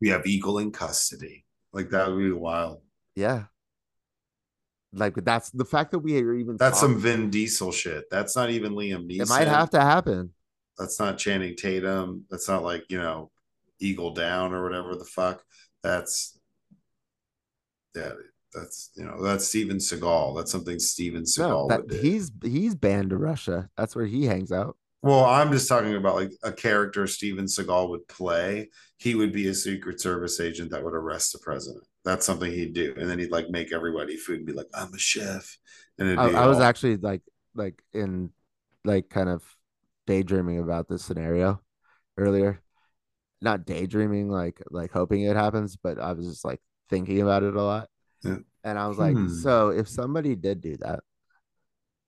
[0.00, 1.44] We have Eagle in custody.
[1.72, 2.82] Like that would be wild.
[3.14, 3.44] Yeah.
[4.92, 8.04] Like that's the fact that we are even that's some Vin Diesel shit.
[8.10, 9.22] That's not even Liam Neeson.
[9.22, 10.32] It might have to happen.
[10.78, 12.24] That's not Channing Tatum.
[12.30, 13.30] That's not like, you know,
[13.80, 15.42] Eagle Down or whatever the fuck.
[15.82, 16.38] That's
[17.94, 18.12] yeah,
[18.54, 20.36] that's you know that's Steven Seagal.
[20.36, 23.68] That's something Steven Seagal no, that, He's he's banned to Russia.
[23.76, 24.76] That's where he hangs out.
[25.02, 28.70] Well, I'm just talking about like a character Steven Seagal would play.
[28.96, 31.84] He would be a Secret Service agent that would arrest the president.
[32.06, 34.94] That's something he'd do, and then he'd like make everybody food and be like, "I'm
[34.94, 35.58] a chef."
[35.98, 37.20] And I, I was actually like,
[37.54, 38.30] like in,
[38.84, 39.44] like kind of
[40.06, 41.60] daydreaming about this scenario
[42.16, 42.62] earlier.
[43.42, 47.54] Not daydreaming, like like hoping it happens, but I was just like thinking about it
[47.54, 47.88] a lot.
[48.24, 48.38] Yeah.
[48.64, 49.28] And I was like, Hmm.
[49.28, 51.00] so if somebody did do that,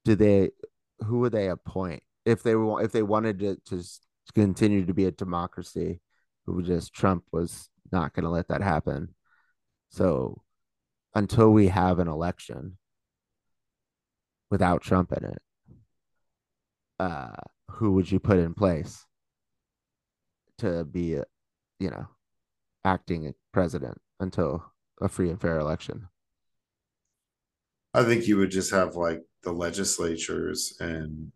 [0.04, 0.50] do they?
[1.04, 4.00] Who would they appoint if they were if they wanted to to s-
[4.34, 6.00] continue to be a democracy?
[6.46, 9.14] Who just Trump was not going to let that happen.
[9.90, 10.42] So
[11.14, 12.78] until we have an election
[14.50, 15.42] without Trump in it,
[17.00, 17.32] uh,
[17.70, 19.04] who would you put in place
[20.58, 21.18] to be,
[21.80, 22.06] you know,
[22.84, 24.64] acting president until
[25.00, 26.08] a free and fair election?
[27.94, 31.32] I think you would just have like the legislatures and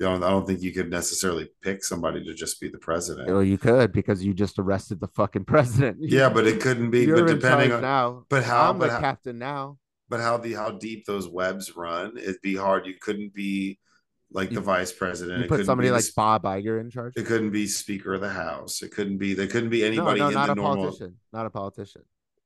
[0.00, 3.28] you know, I don't think you could necessarily pick somebody to just be the president.
[3.28, 5.98] Well, you could because you just arrested the fucking president.
[6.00, 7.02] yeah, but it couldn't be.
[7.04, 8.24] You're but in depending on now.
[8.28, 9.78] but how I'm but the how, captain now.
[10.08, 12.86] but how the how deep those webs run, it'd be hard.
[12.86, 13.78] You couldn't be
[14.32, 15.42] like You- the vice president.
[15.42, 17.12] You put somebody like Bob Iger in charge.
[17.16, 18.82] It couldn't be Speaker of the House.
[18.82, 19.34] It couldn't be.
[19.34, 20.76] There couldn't be No, anybody no, in not the a normal.
[20.86, 21.16] politician.
[21.32, 22.02] Not a politician.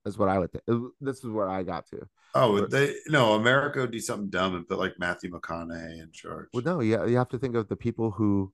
[0.09, 0.65] That's what I would think.
[1.03, 2.09] This is where I got to.
[2.35, 3.35] Oh, they no.
[3.35, 6.49] America would do something dumb and put like Matthew McConaughey in charge.
[6.55, 8.51] Well, no, you you have to think of the people who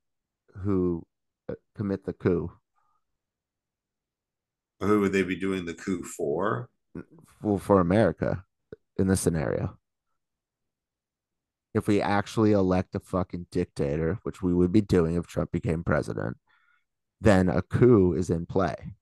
[0.57, 1.07] who
[1.49, 2.51] uh, commit the coup.
[4.81, 6.71] Who would they be doing the coup for?
[7.41, 8.45] Well, for America
[8.99, 9.79] in this scenario,
[11.73, 15.85] if we actually elect a fucking dictator, which we would be doing if Trump became
[15.85, 16.37] president,
[17.21, 18.97] then a coup is in play,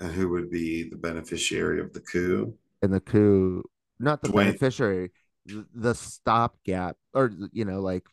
[0.00, 2.54] And who would be the beneficiary of the coup?
[2.82, 3.62] and the coup,
[3.98, 5.10] not the Dwayne- beneficiary,
[5.46, 8.04] the stopgap, or you know, like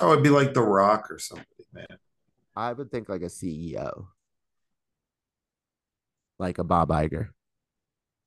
[0.00, 1.86] Oh, it'd be like The Rock or somebody, man.
[2.56, 4.08] I would think like a CEO,
[6.38, 7.28] like a Bob Iger,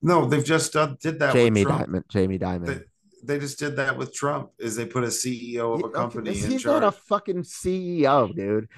[0.02, 1.34] No, they've just done, did that.
[1.34, 1.90] Jamie with Trump.
[1.90, 2.66] Dimon, Jamie Dimon.
[2.66, 2.82] They,
[3.24, 4.52] they just did that with Trump.
[4.58, 6.82] Is they put a CEO of a okay, company in he's charge?
[6.82, 8.70] not a fucking CEO, dude.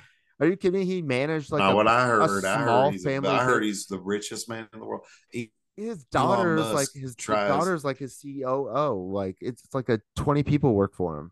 [0.41, 0.85] Are you kidding me?
[0.85, 2.43] He managed like a- what I heard.
[2.43, 5.05] I small heard, he's, family I heard he's the richest man in the world.
[5.31, 9.11] He, his daughter's like his tries- daughter's like his COO.
[9.13, 11.31] Like it's, it's like a twenty people work for him.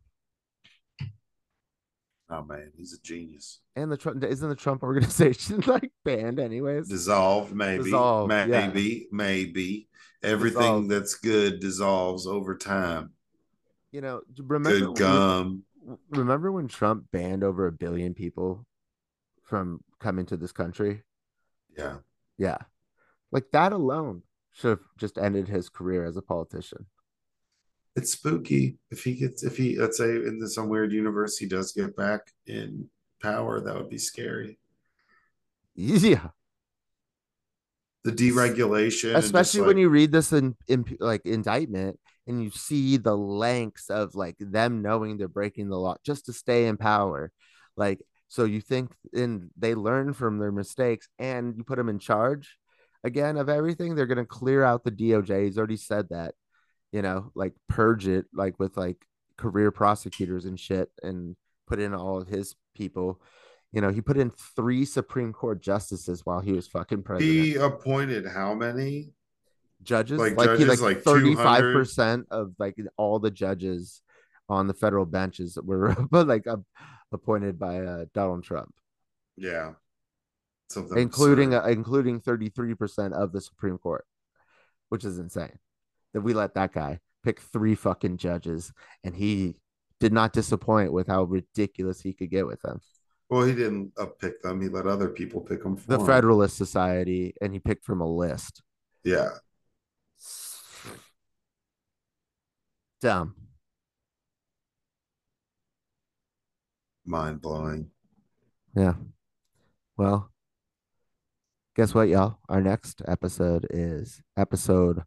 [2.30, 3.60] oh man, he's a genius.
[3.76, 6.88] And the Trump isn't the Trump organization like banned anyways.
[6.88, 8.46] Dissolved, maybe, Dissolved, yeah.
[8.46, 9.88] maybe, maybe.
[10.22, 10.90] Everything Dissolved.
[10.90, 13.12] that's good dissolves over time.
[13.92, 15.64] You know, remember Good gum.
[16.12, 18.68] remember when Trump banned over a billion people
[19.50, 21.04] from coming to this country?
[21.78, 21.98] Yeah.
[22.38, 22.58] Yeah.
[23.32, 24.22] Like that alone
[24.54, 26.86] should have just ended his career as a politician.
[27.96, 28.78] It's spooky.
[28.92, 32.22] If he gets, if he, let's say, in some weird universe, he does get back
[32.46, 32.88] in
[33.22, 34.60] power, that would be scary.
[35.76, 36.30] Yeah.
[38.04, 42.98] The deregulation, especially when like- you read this in, in like indictment and you see
[42.98, 47.32] the lengths of like them knowing they're breaking the law just to stay in power
[47.76, 48.00] like
[48.30, 52.58] so you think and they learn from their mistakes and you put them in charge
[53.04, 56.34] again of everything they're going to clear out the doj he's already said that
[56.92, 58.98] you know like purge it like with like
[59.38, 61.36] career prosecutors and shit and
[61.68, 63.22] put in all of his people
[63.72, 67.56] you know he put in three supreme court justices while he was fucking president he
[67.56, 69.12] appointed how many?
[69.82, 71.74] judges Like like, he judges, like like 35 200?
[71.74, 74.02] percent of like all the judges
[74.50, 76.58] on the federal benches were but like uh,
[77.12, 78.74] appointed by uh, donald trump
[79.38, 79.74] Yeah.
[80.70, 84.06] Something including uh, including 33 percent of the supreme court
[84.90, 85.58] which is insane
[86.14, 88.72] that we let that guy pick three fucking judges
[89.04, 89.56] and he
[90.00, 92.80] did not disappoint with how ridiculous he could get with them
[93.32, 94.60] well, he didn't uh, pick them.
[94.60, 96.06] He let other people pick them the him.
[96.08, 98.64] federalist society and he picked from a list
[99.04, 99.30] Yeah.
[103.02, 103.36] dumb
[107.10, 107.90] Mind blowing.
[108.76, 108.94] Yeah.
[109.98, 110.32] Well,
[111.76, 112.38] guess what, y'all?
[112.48, 115.02] Our next episode is episode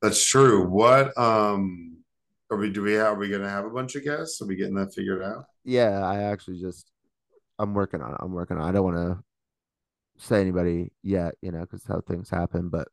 [0.00, 0.68] That's true.
[0.68, 2.04] What um
[2.52, 4.40] are we do we have are we gonna have a bunch of guests?
[4.40, 5.46] Are we getting that figured out?
[5.64, 6.88] Yeah, I actually just,
[7.58, 8.18] I'm working on it.
[8.20, 8.68] I'm working on it.
[8.68, 9.18] I don't want to
[10.24, 12.86] say anybody yet, you know, because how things happen, but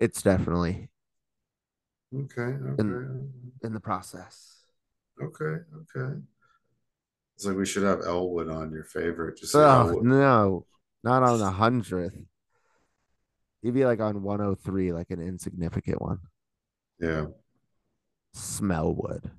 [0.00, 0.88] it's definitely
[2.12, 2.74] Okay, okay.
[2.80, 3.32] In-
[3.62, 4.64] in the process.
[5.22, 5.62] Okay,
[5.94, 6.18] okay.
[7.36, 9.36] It's like we should have Elwood on your favorite.
[9.38, 10.04] Just Oh, Elwood.
[10.04, 10.66] no,
[11.04, 12.16] not on the hundredth.
[13.62, 16.18] He'd be like on 103, like an insignificant one.
[16.98, 17.26] Yeah.
[18.32, 19.30] Smellwood.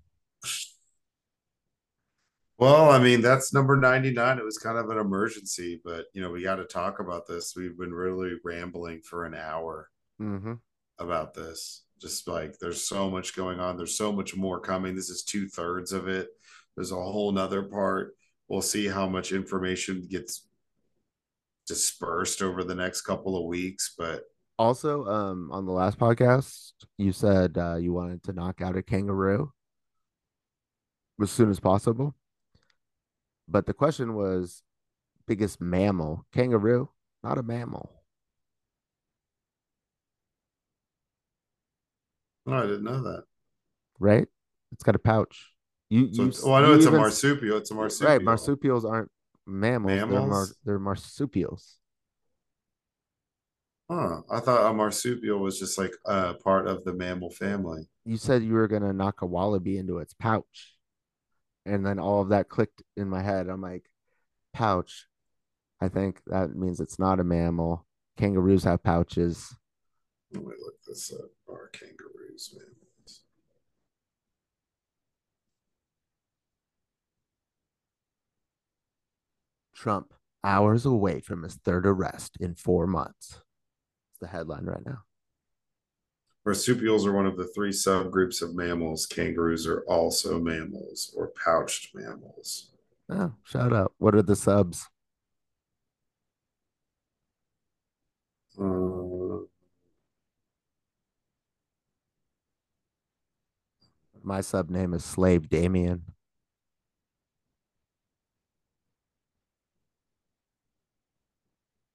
[2.58, 4.38] Well, I mean, that's number 99.
[4.38, 7.54] It was kind of an emergency, but you know, we got to talk about this.
[7.56, 9.90] We've been really rambling for an hour
[10.22, 10.54] Mm-hmm.
[11.00, 11.84] about this.
[12.00, 13.78] Just like there's so much going on.
[13.78, 14.96] There's so much more coming.
[14.96, 16.30] This is two thirds of it.
[16.76, 18.16] There's a whole nother part.
[18.48, 20.48] We'll see how much information gets
[21.68, 24.24] dispersed over the next couple of weeks, but
[24.58, 28.84] Also, um, on the last podcast, you said uh, you wanted to knock out a
[28.84, 29.52] kangaroo
[31.22, 32.16] as soon as possible.
[33.48, 34.64] But the question was
[35.28, 36.26] biggest mammal.
[36.34, 36.90] Kangaroo,
[37.24, 38.01] not a mammal,
[42.52, 43.24] no, I didn't know that.
[44.00, 44.28] right?
[44.72, 45.52] It's got a pouch.
[45.90, 47.58] You, So, you, oh, I know it's a marsupial.
[47.58, 48.12] It's a marsupial.
[48.12, 49.12] Right, marsupials aren't
[49.46, 49.98] mammals.
[49.98, 50.56] They're, mar- Mammals?
[50.66, 51.78] they're marsupials.
[53.90, 54.22] Huh.
[54.32, 57.90] I thought a marsupial was just like a part of the mammal family.
[58.06, 60.76] You said you were gonna knock a wallaby into its pouch,
[61.66, 63.50] and then all of that clicked in my head.
[63.50, 63.84] I'm like,
[64.54, 65.08] pouch.
[65.82, 67.86] I think that means it's not a mammal.
[68.18, 69.54] Kangaroos have pouches.
[70.34, 71.30] Let me look this up.
[71.50, 73.22] Are kangaroos mammals?
[79.76, 80.14] Trump
[80.44, 83.42] hours away from his third arrest in four months.
[84.12, 85.04] It's the headline right now.
[86.46, 89.06] Marsupials are one of the three subgroups of mammals.
[89.06, 92.72] Kangaroos are also mammals or pouched mammals.
[93.10, 93.94] Oh, shout out.
[93.98, 94.88] What are the subs?
[98.60, 99.21] Uh,
[104.24, 106.04] My sub name is Slave Damien.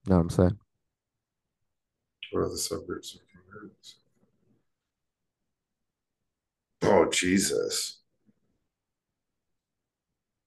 [0.06, 0.58] Know what I'm saying?
[2.32, 3.18] what are the subgroups?
[6.82, 8.00] Oh Jesus.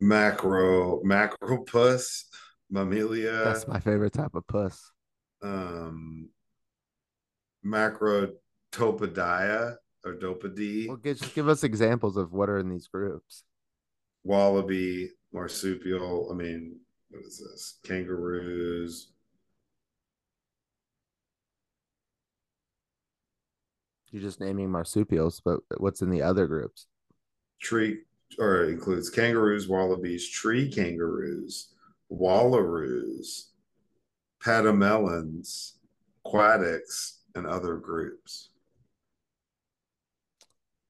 [0.01, 2.23] Macro macropus
[2.71, 4.91] mammalia That's my favorite type of puss.
[5.41, 6.29] um
[7.65, 13.43] macrotopodia or dopody Well, just give us examples of what are in these groups.
[14.23, 16.77] wallaby marsupial i mean
[17.09, 19.11] what is this kangaroos
[24.11, 26.87] You're just naming marsupials, but what's in the other groups?
[27.61, 27.99] tree
[28.39, 31.73] or includes kangaroos wallabies tree kangaroos
[32.09, 33.47] wallaroos
[34.41, 35.73] pademelons
[36.25, 38.48] quokkas and other groups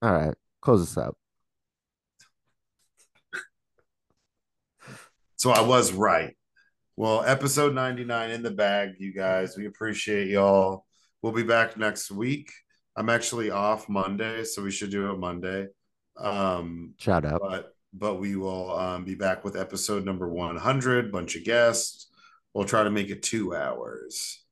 [0.01, 1.17] All right, close this up.
[5.35, 6.35] So I was right.
[6.97, 9.55] Well, episode 99 in the bag, you guys.
[9.55, 10.85] We appreciate y'all.
[11.21, 12.51] We'll be back next week.
[12.95, 15.67] I'm actually off Monday, so we should do it Monday.
[16.17, 17.39] Um, Shout out.
[17.41, 22.07] but but we will um, be back with episode number 100, bunch of guests.
[22.53, 24.43] We'll try to make it two hours.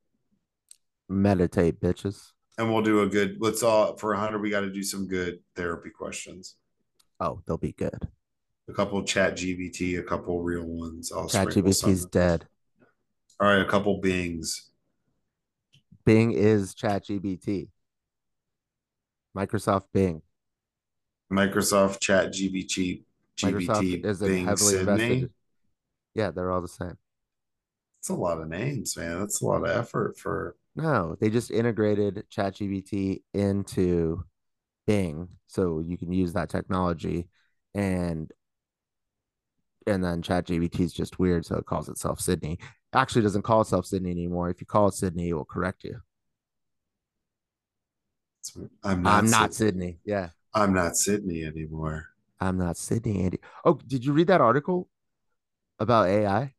[1.10, 2.32] Meditate, bitches.
[2.58, 5.39] And we'll do a good, let's all, for 100, we got to do some good
[5.55, 6.55] therapy questions.
[7.20, 8.08] Oh, they'll be good.
[8.68, 11.12] A couple chat GBT, a couple real ones.
[11.12, 11.49] I'll Chat.
[11.49, 12.47] GBT's dead.
[13.39, 14.72] All right, a couple Bings.
[16.03, 17.70] Bing is Chat GBT.
[19.38, 20.22] Microsoft Bing.
[21.32, 23.03] Microsoft Chat GBT,
[23.38, 24.91] GBT, isn't Bing, heavily Sydney.
[24.91, 25.32] invested.
[26.16, 26.97] Yeah, they're all the same.
[27.99, 29.20] It's a lot of names, man.
[29.20, 30.55] That's a lot of effort for.
[30.78, 34.23] No, they just integrated ChatGPT into
[34.86, 37.30] Bing, so you can use that technology,
[37.73, 38.32] and
[39.88, 42.59] and then ChatGPT is just weird, so it calls itself Sydney.
[42.93, 44.51] Actually, doesn't call itself Sydney anymore.
[44.51, 45.99] If you call it Sydney, it will correct you.
[48.84, 49.17] I'm not.
[49.17, 49.99] I'm not Syd- Sydney.
[50.05, 52.05] Yeah, I'm not Sydney anymore.
[52.39, 53.23] I'm not Sydney.
[53.23, 53.39] Andy.
[53.65, 54.89] Oh, did you read that article
[55.80, 56.53] about AI?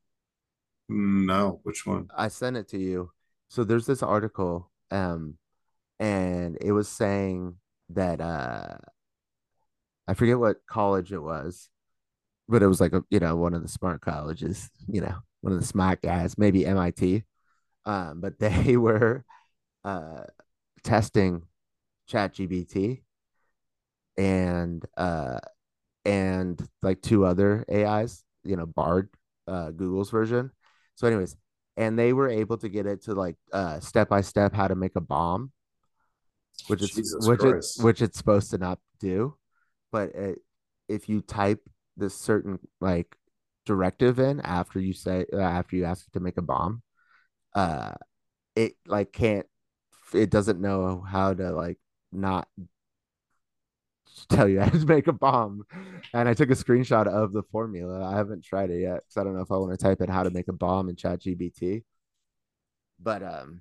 [0.88, 2.10] No, which one?
[2.16, 3.12] I sent it to you.
[3.48, 5.38] So there's this article, um,
[6.00, 7.56] and it was saying
[7.90, 8.78] that uh
[10.06, 11.68] I forget what college it was,
[12.48, 15.52] but it was like a you know one of the smart colleges, you know, one
[15.54, 17.24] of the smart guys, maybe MIT.
[17.86, 19.24] Um, but they were
[19.84, 20.24] uh
[20.84, 21.44] testing
[22.10, 23.02] ChatGPT
[24.16, 25.38] and uh
[26.04, 29.10] and like two other AIs, you know, Bard,
[29.46, 30.50] uh Google's version.
[30.96, 31.36] So, anyways,
[31.78, 34.74] and they were able to get it to like uh step by step how to
[34.74, 35.52] make a bomb,
[36.66, 39.36] which it's Jesus which it, which it's supposed to not do.
[39.92, 40.38] But it,
[40.88, 41.60] if you type
[41.96, 43.16] this certain like
[43.64, 46.82] directive in after you say uh, after you ask it to make a bomb,
[47.54, 47.92] uh,
[48.56, 49.46] it like can't
[50.12, 51.78] it doesn't know how to like
[52.10, 52.48] not
[54.26, 55.64] tell you how to make a bomb.
[56.12, 58.04] And I took a screenshot of the formula.
[58.04, 60.08] I haven't tried it yet because I don't know if I want to type in
[60.08, 61.84] how to make a bomb in Chat GBT.
[63.00, 63.60] But um,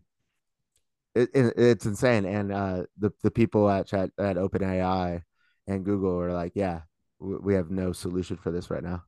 [1.16, 2.26] it, it, it's insane.
[2.26, 5.22] And uh, the the people at Chat at OpenAI
[5.68, 6.82] and Google are like, yeah,
[7.20, 9.04] we, we have no solution for this right now.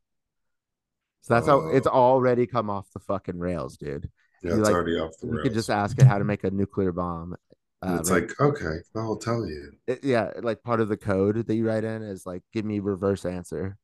[1.21, 4.09] So that's how it's already come off the fucking rails, dude.
[4.41, 5.37] Yeah, You, it's like, already off the rails.
[5.37, 7.35] You could just ask it how to make a nuclear bomb.
[7.82, 9.71] Uh, it's like, okay, I'll tell you.
[9.88, 12.80] it- yeah, like part of the code that you write in is like, give me
[12.80, 13.77] reverse answer.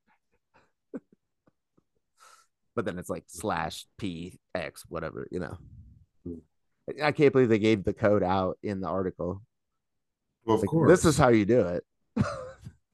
[2.76, 5.58] but then it's like slash p x whatever, you know.
[6.26, 6.39] Hmm.
[7.04, 9.41] I can't believe they gave the code out in the article.
[10.46, 10.89] Well, of Like, course.
[10.89, 11.84] this is how you do it.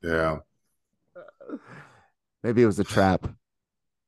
[0.04, 0.40] Yeah.
[2.44, 3.28] Maybe it was a trap.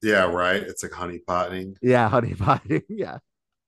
[0.01, 0.61] Yeah, right.
[0.61, 1.77] It's like honey potting.
[1.81, 2.83] Yeah, honey potting.
[2.89, 3.17] Yeah,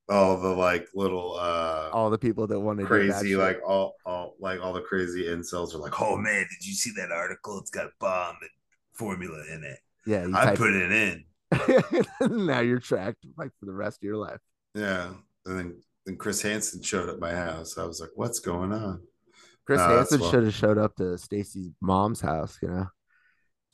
[0.07, 4.35] All the like little uh all the people that want to crazy, like all all
[4.39, 7.57] like all the crazy incels are like, oh man, did you see that article?
[7.59, 8.49] It's got bomb and
[8.93, 9.79] formula in it.
[10.05, 11.25] yeah, you I type put it in.
[12.45, 14.39] now you're tracked like for the rest of your life.
[14.75, 15.09] Yeah.
[15.45, 17.77] And then then Chris Hansen showed at my house.
[17.77, 19.01] I was like, what's going on?
[19.65, 22.57] Chris that's Hansen should have showed up to Stacy's mom's house.
[22.61, 22.87] You know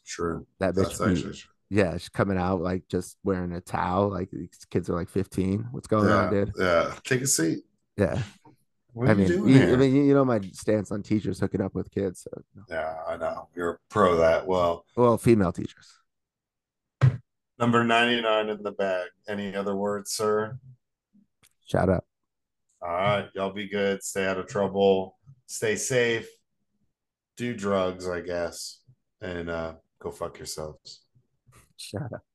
[0.05, 0.47] True.
[0.59, 0.83] that bitch.
[0.83, 1.50] That's actually true.
[1.71, 4.09] Yeah, she's coming out like just wearing a towel.
[4.09, 5.69] Like these kids are like 15.
[5.71, 6.51] What's going yeah, on, dude?
[6.59, 6.93] yeah.
[7.05, 7.59] Take a seat.
[7.95, 8.21] Yeah,
[8.91, 9.73] What I you mean, doing you, here?
[9.73, 12.27] I mean, you, know my stance on teachers hooking up with kids.
[12.29, 13.47] So, yeah, I know.
[13.55, 14.45] You're pro that.
[14.45, 15.87] Well, well, female teachers.
[17.57, 19.07] number 99 in the bag.
[19.29, 20.57] Any other words, sir?
[21.65, 22.03] Shout out.
[22.81, 23.29] All right.
[23.33, 24.03] Y'all be good.
[24.03, 25.17] Stay out of trouble.
[25.45, 26.27] Stay safe.
[27.37, 28.81] Do drugs, I guess.
[29.21, 31.01] And uh go fuck yourselves.
[31.81, 32.30] Shout out.